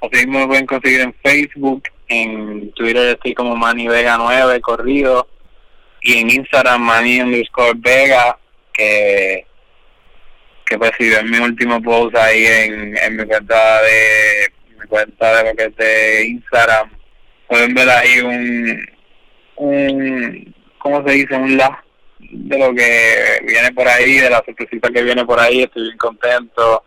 Así 0.00 0.26
me 0.26 0.46
pueden 0.46 0.66
conseguir 0.66 1.00
en 1.00 1.14
Facebook, 1.24 1.82
en 2.08 2.70
Twitter 2.72 3.14
estoy 3.14 3.34
como 3.34 3.56
Manny 3.56 3.88
Vega 3.88 4.16
9, 4.16 4.60
corrido, 4.60 5.26
y 6.02 6.18
en 6.18 6.30
Instagram 6.30 6.80
Manny 6.80 7.20
underscore 7.20 7.72
Vega, 7.76 8.38
que, 8.72 9.44
que 10.64 10.78
pues 10.78 10.92
si 10.98 11.08
ven 11.08 11.30
mi 11.30 11.38
último 11.38 11.82
post 11.82 12.16
ahí 12.16 12.46
en, 12.46 12.96
en 12.96 13.16
mi 13.16 13.24
cuenta 13.24 13.82
de 13.82 14.52
mi 14.78 14.86
cuenta 14.86 15.36
de 15.36 15.50
lo 15.50 15.56
que 15.56 15.64
es 15.64 15.76
de 15.76 16.26
Instagram, 16.26 16.90
pueden 17.48 17.74
ver 17.74 17.90
ahí 17.90 18.20
un, 18.20 18.86
un 19.56 20.54
¿cómo 20.78 21.04
se 21.06 21.14
dice? 21.14 21.34
Un 21.34 21.56
la 21.56 21.84
de 22.20 22.58
lo 22.58 22.72
que 22.72 23.40
viene 23.46 23.72
por 23.72 23.88
ahí, 23.88 24.18
de 24.18 24.30
la 24.30 24.42
sorpresita 24.44 24.90
que 24.90 25.02
viene 25.02 25.24
por 25.24 25.40
ahí, 25.40 25.62
estoy 25.62 25.82
bien 25.82 25.98
contento 25.98 26.84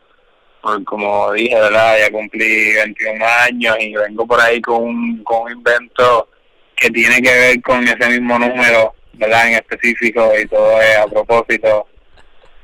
como 0.86 1.32
dije, 1.34 1.56
¿verdad? 1.56 1.98
Ya 2.00 2.12
cumplí 2.12 2.74
21 2.74 3.26
años 3.26 3.76
y 3.80 3.94
vengo 3.94 4.28
por 4.28 4.40
ahí 4.40 4.62
con 4.62 4.84
un, 4.84 5.24
con 5.24 5.44
un 5.44 5.52
invento 5.54 6.30
que 6.76 6.90
tiene 6.90 7.22
que 7.22 7.34
ver 7.34 7.62
con 7.62 7.84
ese 7.88 8.10
mismo 8.10 8.38
número, 8.38 8.94
¿verdad? 9.14 9.48
En 9.48 9.54
específico 9.56 10.32
y 10.40 10.48
todo 10.48 10.82
es 10.82 10.98
a 10.98 11.08
propósito. 11.08 11.88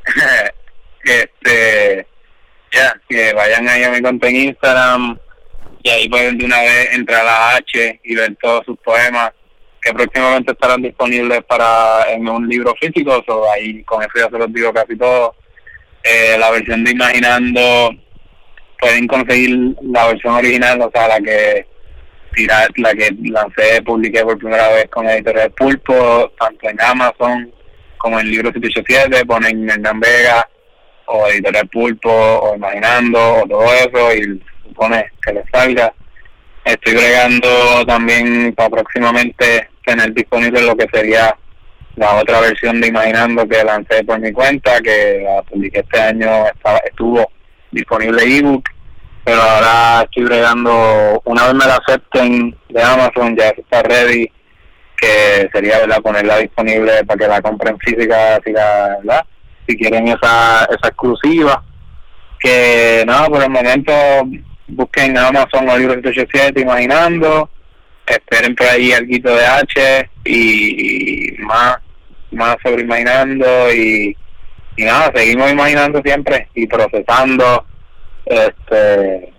este, 1.04 2.08
ya, 2.72 3.02
que 3.08 3.34
vayan 3.34 3.68
ahí 3.68 3.84
a 3.84 3.92
mi 3.92 4.02
cuenta 4.02 4.28
en 4.28 4.36
Instagram 4.36 5.20
y 5.84 5.90
ahí 5.90 6.10
pueden 6.10 6.38
de 6.38 6.46
una 6.46 6.62
vez 6.62 6.94
entrar 6.94 7.22
a 7.22 7.24
la 7.24 7.56
H 7.56 8.00
y 8.04 8.16
ver 8.16 8.36
todos 8.42 8.66
sus 8.66 8.78
poemas 8.80 9.32
que 9.82 9.94
próximamente 9.94 10.52
estarán 10.52 10.82
disponibles 10.82 11.44
para 11.46 12.12
en 12.12 12.28
un 12.28 12.48
libro 12.48 12.74
físico, 12.80 13.24
o 13.26 13.52
ahí 13.52 13.84
con 13.84 14.02
eso 14.02 14.12
ya 14.16 14.30
se 14.30 14.38
los 14.38 14.52
digo 14.52 14.74
casi 14.74 14.98
todo 14.98 15.36
eh, 16.04 16.38
la 16.40 16.52
versión 16.52 16.84
de 16.84 16.92
Imaginando 16.92 17.92
pueden 18.80 19.08
conseguir 19.08 19.76
la 19.82 20.08
versión 20.08 20.36
original, 20.36 20.82
o 20.82 20.92
sea, 20.94 21.08
la 21.08 21.20
que 21.20 21.66
tirar, 22.34 22.68
la 22.78 22.94
que 22.94 23.10
lancé, 23.24 23.82
publiqué 23.84 24.24
por 24.24 24.38
primera 24.38 24.70
vez 24.70 24.88
con 24.90 25.08
Editorial 25.08 25.52
Pulpo, 25.52 26.32
tanto 26.40 26.70
en 26.70 26.80
Amazon 26.82 27.52
como 27.98 28.20
en 28.20 28.30
Libro 28.30 28.52
787, 28.52 29.26
ponen 29.26 29.70
Hernán 29.70 30.00
Vega 30.00 30.48
o 31.08 31.28
Editorial 31.28 31.68
Pulpo 31.70 32.12
o 32.12 32.56
Imaginando 32.56 33.42
o 33.42 33.48
todo 33.48 33.74
eso 33.74 34.16
y 34.16 34.42
supone 34.64 35.12
que 35.26 35.34
les 35.34 35.46
salga. 35.52 35.94
Estoy 36.64 36.94
bregando 36.94 37.86
también 37.86 38.54
para 38.54 38.70
próximamente 38.70 39.70
tener 39.86 40.14
disponible 40.14 40.62
lo 40.62 40.76
que 40.76 40.88
sería 40.94 41.36
la 41.98 42.16
otra 42.16 42.40
versión 42.42 42.80
de 42.80 42.88
Imaginando 42.88 43.48
que 43.48 43.64
lancé 43.64 44.04
por 44.04 44.20
mi 44.20 44.32
cuenta, 44.32 44.80
que 44.82 45.22
la 45.24 45.42
publiqué 45.42 45.80
este 45.80 46.00
año, 46.00 46.46
estaba, 46.46 46.78
estuvo 46.86 47.30
disponible 47.72 48.24
ebook, 48.24 48.70
pero 49.24 49.42
ahora 49.42 50.04
estoy 50.04 50.26
bregando, 50.26 51.22
una 51.26 51.46
vez 51.46 51.54
me 51.56 51.66
la 51.66 51.76
acepten 51.76 52.56
de 52.70 52.84
Amazon, 52.84 53.36
ya 53.36 53.50
está 53.50 53.82
ready, 53.82 54.32
que 54.96 55.50
sería 55.52 55.80
verdad 55.80 56.02
ponerla 56.02 56.38
disponible 56.38 57.04
para 57.04 57.18
que 57.18 57.28
la 57.28 57.42
compren 57.42 57.78
física, 57.80 58.40
si, 58.46 58.52
¿verdad? 58.54 59.26
si 59.68 59.76
quieren 59.76 60.08
esa, 60.08 60.66
esa 60.66 60.88
exclusiva. 60.88 61.64
Que 62.40 63.04
nada, 63.08 63.28
por 63.28 63.42
el 63.42 63.50
momento 63.50 63.92
busquen 64.68 65.18
Amazon 65.18 65.68
o 65.68 65.78
Libro 65.78 65.94
187 65.94 66.62
Imaginando, 66.62 67.50
esperen 68.06 68.56
por 68.56 68.68
ahí 68.68 68.94
algo 68.94 69.36
de 69.36 69.46
H 69.46 70.10
y 70.26 71.36
más 71.40 71.78
más 72.32 72.58
sobre 72.64 72.84
imaginando 72.84 73.74
y, 73.74 74.16
y 74.76 74.84
nada, 74.84 75.12
seguimos 75.16 75.52
imaginando 75.52 76.02
siempre 76.02 76.50
y 76.54 76.68
procesando 76.68 77.66
este 78.26 79.34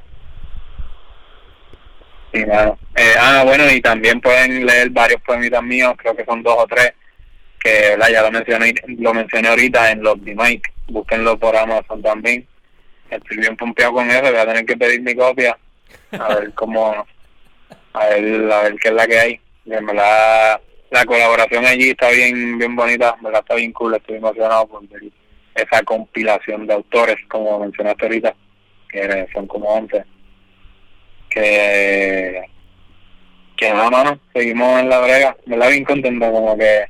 y 2.32 2.40
nada. 2.40 2.76
Eh, 2.96 3.14
ah, 3.18 3.42
bueno, 3.44 3.70
y 3.70 3.80
también 3.80 4.20
pueden 4.20 4.66
leer 4.66 4.90
varios 4.90 5.20
poemitas 5.22 5.62
míos, 5.62 5.94
creo 5.96 6.16
que 6.16 6.24
son 6.24 6.42
dos 6.42 6.56
o 6.58 6.66
tres, 6.66 6.92
que 7.62 7.96
ya 8.12 8.22
lo 8.22 8.30
mencioné, 8.30 8.74
lo 8.98 9.14
mencioné 9.14 9.48
ahorita 9.48 9.90
en 9.90 10.02
los 10.02 10.22
de 10.24 10.34
Mike, 10.34 10.70
búsquenlo 10.88 11.38
por 11.38 11.56
Amazon 11.56 12.02
también. 12.02 12.46
Estoy 13.10 13.38
bien 13.38 13.56
pompeado 13.56 13.94
con 13.94 14.10
eso, 14.10 14.22
voy 14.22 14.36
a 14.36 14.46
tener 14.46 14.66
que 14.66 14.76
pedir 14.76 15.00
mi 15.00 15.14
copia, 15.14 15.56
a 16.12 16.34
ver 16.34 16.52
cómo, 16.54 17.06
a 17.94 18.06
ver, 18.06 18.52
a 18.52 18.62
ver 18.62 18.74
qué 18.76 18.88
es 18.88 18.94
la 18.94 19.06
que 19.06 19.18
hay. 19.18 19.40
me 19.64 19.94
la 19.94 20.60
la 20.90 21.04
colaboración 21.04 21.66
allí 21.66 21.90
está 21.90 22.10
bien 22.10 22.58
bien 22.58 22.74
bonita, 22.74 23.16
verdad 23.20 23.40
está 23.40 23.54
bien 23.54 23.72
cool, 23.72 23.94
estoy 23.94 24.16
emocionado 24.16 24.66
por 24.66 24.86
ver 24.88 25.02
esa 25.54 25.82
compilación 25.82 26.66
de 26.66 26.74
autores, 26.74 27.16
como 27.28 27.58
mencionaste 27.58 28.06
ahorita, 28.06 28.34
que 28.88 29.26
son 29.32 29.46
como 29.46 29.68
11, 29.68 30.04
que 31.28 32.42
que 33.56 33.70
nada, 33.70 33.90
mano, 33.90 34.20
seguimos 34.32 34.80
en 34.80 34.88
la 34.88 35.00
brega, 35.00 35.36
me 35.46 35.56
la 35.56 35.66
bien 35.68 35.84
contento, 35.84 36.30
como 36.30 36.56
que 36.56 36.86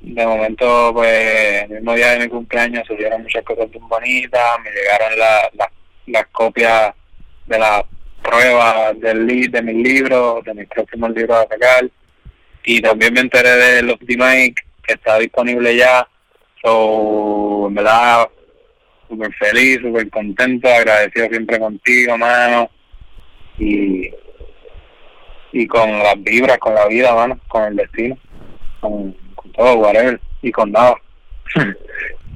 de 0.00 0.26
momento, 0.26 0.92
pues, 0.94 1.62
el 1.62 1.70
mismo 1.70 1.94
día 1.94 2.12
de 2.12 2.20
mi 2.20 2.28
cumpleaños 2.28 2.86
subieron 2.86 3.22
muchas 3.22 3.42
cosas 3.44 3.70
bien 3.70 3.88
bonitas, 3.88 4.58
me 4.62 4.70
llegaron 4.70 5.18
la, 5.18 5.50
las 6.06 6.26
copias 6.28 6.94
de 7.46 7.58
las 7.58 7.82
pruebas 8.22 9.00
del 9.00 9.26
de 9.50 9.62
mis 9.62 9.76
libros, 9.76 10.44
de 10.44 10.54
mis 10.54 10.68
próximos 10.68 11.10
libros 11.10 11.38
a 11.38 11.48
sacar, 11.48 11.90
y 12.66 12.80
también 12.80 13.14
me 13.14 13.20
enteré 13.20 13.48
de 13.48 13.82
los 13.82 13.96
D-Mike 14.00 14.60
que 14.82 14.94
está 14.94 15.18
disponible 15.18 15.76
ya. 15.76 16.06
So, 16.62 17.68
en 17.68 17.74
verdad, 17.76 18.28
súper 19.08 19.32
feliz, 19.34 19.78
súper 19.80 20.10
contento, 20.10 20.68
agradecido 20.68 21.28
siempre 21.28 21.60
contigo, 21.60 22.18
mano. 22.18 22.68
Y, 23.56 24.10
y 25.52 25.66
con 25.68 25.90
las 25.90 26.20
vibras, 26.22 26.58
con 26.58 26.74
la 26.74 26.88
vida, 26.88 27.14
mano, 27.14 27.38
con 27.46 27.62
el 27.62 27.76
destino, 27.76 28.18
con, 28.80 29.14
todo, 29.54 29.76
whatever, 29.76 30.20
y 30.42 30.50
con 30.50 30.72
nada. 30.72 30.96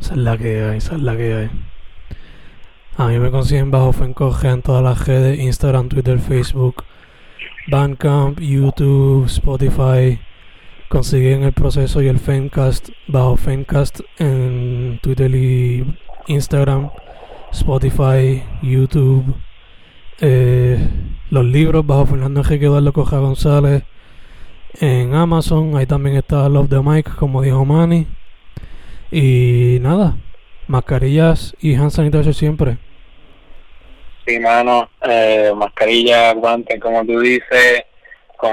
esa 0.00 0.12
es 0.12 0.16
la 0.16 0.38
que 0.38 0.62
hay, 0.62 0.78
esa 0.78 0.94
es 0.94 1.02
la 1.02 1.16
que 1.16 1.34
hay. 1.34 1.50
A 2.96 3.08
mí 3.08 3.18
me 3.18 3.32
consiguen 3.32 3.72
bajo 3.72 3.92
Fencoge 3.92 4.48
en 4.48 4.62
todas 4.62 4.84
las 4.84 5.08
redes, 5.08 5.40
Instagram, 5.40 5.88
Twitter, 5.88 6.20
Facebook. 6.20 6.84
Bandcamp, 7.68 8.40
YouTube, 8.40 9.26
Spotify. 9.26 10.18
Consiguen 10.88 11.44
el 11.44 11.52
proceso 11.52 12.02
y 12.02 12.08
el 12.08 12.18
Fencast 12.18 12.88
bajo 13.06 13.36
Fencast 13.36 14.00
en 14.18 14.98
Twitter 15.02 15.32
y 15.34 15.84
Instagram, 16.26 16.90
Spotify, 17.52 18.42
YouTube. 18.62 19.34
Eh, 20.20 20.78
los 21.30 21.44
libros 21.44 21.86
bajo 21.86 22.06
Fernando 22.06 22.40
Enrique 22.40 22.64
Eduardo 22.66 22.92
Coja 22.92 23.18
González 23.18 23.84
en 24.80 25.14
Amazon. 25.14 25.76
Ahí 25.76 25.86
también 25.86 26.16
está 26.16 26.48
Love 26.48 26.68
the 26.68 26.80
Mike, 26.80 27.10
como 27.16 27.42
dijo 27.42 27.64
Manny. 27.64 28.06
Y 29.12 29.78
nada, 29.80 30.16
mascarillas 30.66 31.54
y 31.60 31.74
hand 31.74 31.90
sanitizer 31.90 32.34
siempre. 32.34 32.78
Sí, 34.30 34.38
mano, 34.38 34.88
eh, 35.02 35.50
mascarilla, 35.56 36.32
guantes, 36.34 36.80
como 36.80 37.04
tú 37.04 37.18
dices, 37.18 37.82
con, 38.36 38.52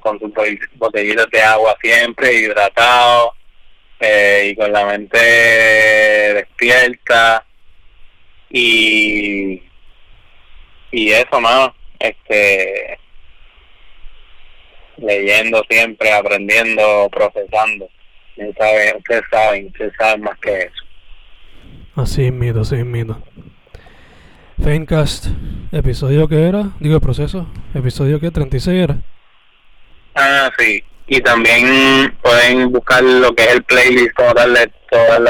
con 0.00 0.18
sus 0.18 0.30
botellitas 0.74 1.26
de 1.32 1.40
agua 1.40 1.74
siempre, 1.80 2.34
hidratado, 2.34 3.32
eh, 4.00 4.50
y 4.50 4.54
con 4.56 4.70
la 4.70 4.84
mente 4.84 5.18
despierta. 6.34 7.42
Y, 8.50 9.62
y 10.90 11.10
eso, 11.10 11.40
mano, 11.40 11.74
este, 11.98 12.98
leyendo 14.98 15.64
siempre, 15.70 16.12
aprendiendo, 16.12 17.08
procesando. 17.10 17.88
Ustedes 18.36 19.24
saben, 19.30 19.66
ustedes 19.68 19.92
saben 19.98 20.20
más 20.20 20.38
que 20.40 20.64
eso. 20.64 20.84
Así 21.96 22.26
es 22.26 22.32
mito, 22.32 22.60
así 22.60 22.74
es 22.74 22.84
mito. 22.84 23.22
Fencast, 24.62 25.26
episodio 25.70 26.26
que 26.28 26.48
era, 26.48 26.70
digo 26.80 26.96
el 26.96 27.00
proceso, 27.00 27.46
episodio 27.74 28.18
que 28.18 28.30
36 28.30 28.82
era. 28.82 28.98
Ah, 30.14 30.50
sí, 30.58 30.82
y 31.06 31.20
también 31.20 32.12
pueden 32.20 32.72
buscar 32.72 33.02
lo 33.02 33.32
que 33.34 33.44
es 33.44 33.52
el 33.52 33.62
playlist 33.62 34.12
como 34.14 34.34
de 34.34 34.70
todos 34.90 35.20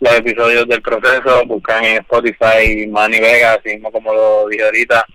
los 0.00 0.12
episodios 0.12 0.66
del 0.66 0.82
proceso, 0.82 1.44
buscan 1.46 1.84
en 1.84 1.98
Spotify 1.98 2.86
Manny 2.90 3.20
Vega, 3.20 3.54
así 3.54 3.70
mismo 3.74 3.92
como 3.92 4.12
lo 4.12 4.48
dije 4.48 4.64
ahorita, 4.64 5.06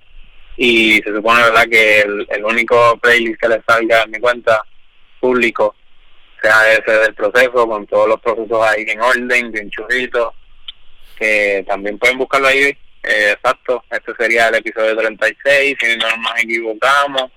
y 0.55 0.93
se 1.01 1.13
supone 1.13 1.43
verdad 1.43 1.67
que 1.69 2.01
el, 2.01 2.45
único 2.45 2.97
playlist 3.01 3.41
que 3.41 3.49
les 3.49 3.59
salga 3.67 4.03
en 4.03 4.11
mi 4.11 4.19
cuenta 4.19 4.63
público 5.19 5.75
sea 6.41 6.71
ese 6.71 6.91
del 6.91 7.13
proceso, 7.13 7.67
con 7.67 7.85
todos 7.87 8.07
los 8.07 8.21
procesos 8.21 8.61
ahí 8.65 8.85
en 8.87 9.01
orden, 9.01 9.51
bien 9.51 9.69
churritos, 9.69 10.33
que 11.19 11.65
también 11.67 11.97
pueden 11.99 12.17
buscarlo 12.17 12.47
ahí 12.47 12.75
eh, 13.07 13.31
exacto, 13.31 13.83
este 13.89 14.13
sería 14.15 14.49
el 14.49 14.55
episodio 14.55 14.95
36, 14.95 15.77
si 15.79 15.97
no 15.97 16.07
nos 16.17 16.43
equivocamos. 16.43 17.31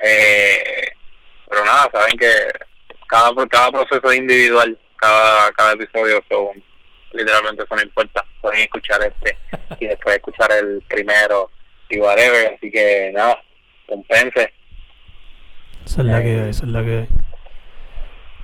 Eh, 0.00 0.88
pero 1.48 1.64
nada, 1.64 1.88
saben 1.92 2.16
que 2.16 2.30
cada 3.06 3.32
cada 3.48 3.70
proceso 3.70 4.10
es 4.10 4.18
individual, 4.18 4.78
cada, 4.96 5.52
cada 5.52 5.72
episodio 5.72 6.22
son, 6.28 6.62
literalmente 7.12 7.62
eso 7.62 7.74
no 7.74 7.82
importa. 7.82 8.24
Pueden 8.40 8.60
escuchar 8.60 9.00
este 9.02 9.36
y 9.80 9.86
después 9.86 10.16
escuchar 10.16 10.50
el 10.52 10.82
primero 10.88 11.50
y 11.88 11.98
whatever, 11.98 12.54
así 12.54 12.70
que 12.70 13.10
nada, 13.14 13.42
compense. 13.86 14.52
Esa 15.84 16.00
es 16.00 16.06
la 16.06 16.22
que 16.22 16.28
hay, 16.28 16.50
esa 16.50 16.64
es 16.64 16.70
la 16.70 16.84
que 16.84 16.98
hay. 16.98 17.08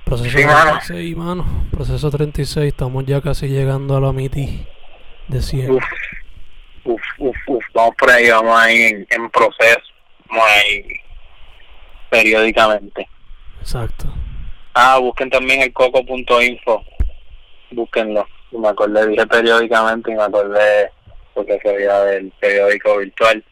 Proceso 0.05 0.37
36, 0.37 1.17
mano. 1.17 1.67
Proceso 1.71 2.11
36, 2.11 2.67
estamos 2.67 3.05
ya 3.05 3.21
casi 3.21 3.47
llegando 3.47 3.95
a 3.95 4.01
la 4.01 4.11
miti 4.11 4.67
de 5.27 5.41
100 5.41 5.71
uf, 5.71 5.83
uf, 6.83 7.01
uf, 7.47 7.63
vamos 7.73 7.95
por 7.97 8.09
ahí, 8.11 8.29
vamos 8.29 8.59
ahí 8.59 8.81
en, 8.83 9.07
en 9.09 9.29
proceso, 9.29 9.81
vamos 10.27 10.45
ahí 10.47 10.83
periódicamente. 12.09 13.07
Exacto. 13.59 14.05
Ah, 14.73 14.97
busquen 14.99 15.29
también 15.29 15.61
el 15.61 15.73
coco.info, 15.73 16.83
búsquenlo. 17.71 18.27
Me 18.51 18.67
acordé, 18.67 19.07
dije 19.07 19.25
periódicamente 19.27 20.11
y 20.11 20.15
me 20.15 20.23
acordé 20.23 20.91
porque 21.33 21.59
sería 21.61 22.01
del 22.01 22.31
periódico 22.39 22.97
virtual. 22.97 23.43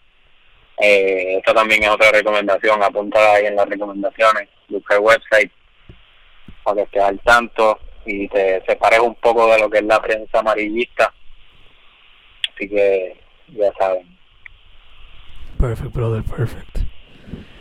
Eh, 0.78 1.38
esta 1.38 1.54
también 1.54 1.84
es 1.84 1.90
otra 1.90 2.12
recomendación, 2.12 2.82
apúntala 2.82 3.34
ahí 3.34 3.46
en 3.46 3.56
las 3.56 3.68
recomendaciones, 3.68 4.48
busca 4.70 4.96
el 4.96 5.02
website 5.02 5.52
para 6.64 6.76
que 6.78 6.84
estés 6.84 7.04
al 7.04 7.20
tanto 7.20 7.80
y 8.06 8.28
te 8.30 8.64
separes 8.66 9.00
un 9.00 9.16
poco 9.16 9.52
de 9.52 9.60
lo 9.60 9.70
que 9.70 9.80
es 9.80 9.84
la 9.84 10.02
prensa 10.02 10.40
amarillista 10.40 11.14
Así 12.60 12.68
que 12.68 13.16
ya 13.56 13.72
saben. 13.80 14.06
Perfect, 15.58 15.94
brother, 15.94 16.24
perfect. 16.24 16.80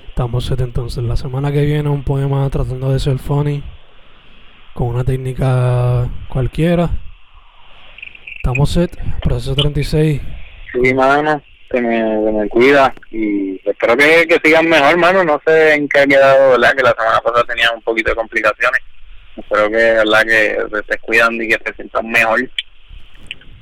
Estamos 0.08 0.44
set 0.44 0.60
entonces. 0.60 1.04
La 1.04 1.14
semana 1.14 1.52
que 1.52 1.64
viene 1.64 1.88
un 1.88 2.02
poema 2.02 2.50
tratando 2.50 2.90
de 2.92 2.98
ser 2.98 3.20
funny. 3.20 3.62
Con 4.74 4.88
una 4.88 5.04
técnica 5.04 6.08
cualquiera. 6.28 6.90
Estamos 8.38 8.70
set, 8.70 8.98
proceso 9.22 9.54
36. 9.54 10.20
Sí, 10.72 10.94
mano, 10.94 11.40
que 11.70 11.80
me, 11.80 11.98
que 11.98 12.32
me 12.32 12.48
cuida 12.48 12.92
y 13.12 13.60
espero 13.64 13.96
que, 13.96 14.26
que 14.26 14.40
sigan 14.42 14.68
mejor, 14.68 14.96
mano. 14.96 15.22
No 15.22 15.40
sé 15.46 15.74
en 15.74 15.88
qué 15.88 16.00
ha 16.00 16.06
quedado, 16.08 16.50
¿verdad? 16.50 16.74
Que 16.74 16.82
la 16.82 16.94
semana 16.98 17.20
pasada 17.20 17.44
tenía 17.44 17.70
un 17.70 17.82
poquito 17.82 18.10
de 18.10 18.16
complicaciones. 18.16 18.80
Espero 19.36 19.70
que, 19.70 19.76
¿verdad? 19.76 20.22
Que 20.24 20.82
se 20.88 20.98
cuidando 20.98 21.44
y 21.44 21.48
que 21.50 21.58
te 21.58 21.72
sientas 21.74 22.02
mejor. 22.02 22.50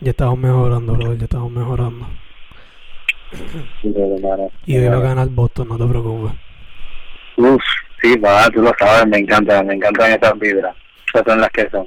Ya 0.00 0.10
estamos 0.10 0.38
mejorando, 0.38 0.92
bro, 0.92 1.14
ya 1.14 1.24
estamos 1.24 1.50
mejorando. 1.50 2.06
Sí, 3.82 3.94
hermano. 3.96 4.50
Y 4.66 4.76
hoy 4.76 4.88
va 4.88 4.96
a 4.96 5.00
ganar 5.00 5.28
Boston, 5.28 5.68
no 5.68 5.78
te 5.78 5.86
preocupes. 5.86 6.32
Uf, 7.36 7.62
sí, 8.02 8.18
va, 8.18 8.48
tú 8.50 8.62
lo 8.62 8.72
sabes, 8.78 9.06
me 9.06 9.18
encanta, 9.18 9.62
me 9.62 9.74
encantan 9.74 10.12
esas 10.12 10.38
vibras. 10.38 10.76
Esas 11.08 11.26
son 11.26 11.40
las 11.40 11.50
que 11.50 11.70
son. 11.70 11.86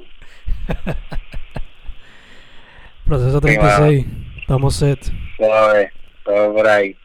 Proceso 3.06 3.40
Sí, 3.40 3.56
mano. 3.58 3.76
36, 3.86 4.06
estamos 4.40 4.74
set. 4.76 5.00
Todo, 5.38 5.72
todo 6.24 6.54
por 6.54 6.66
ahí. 6.66 6.96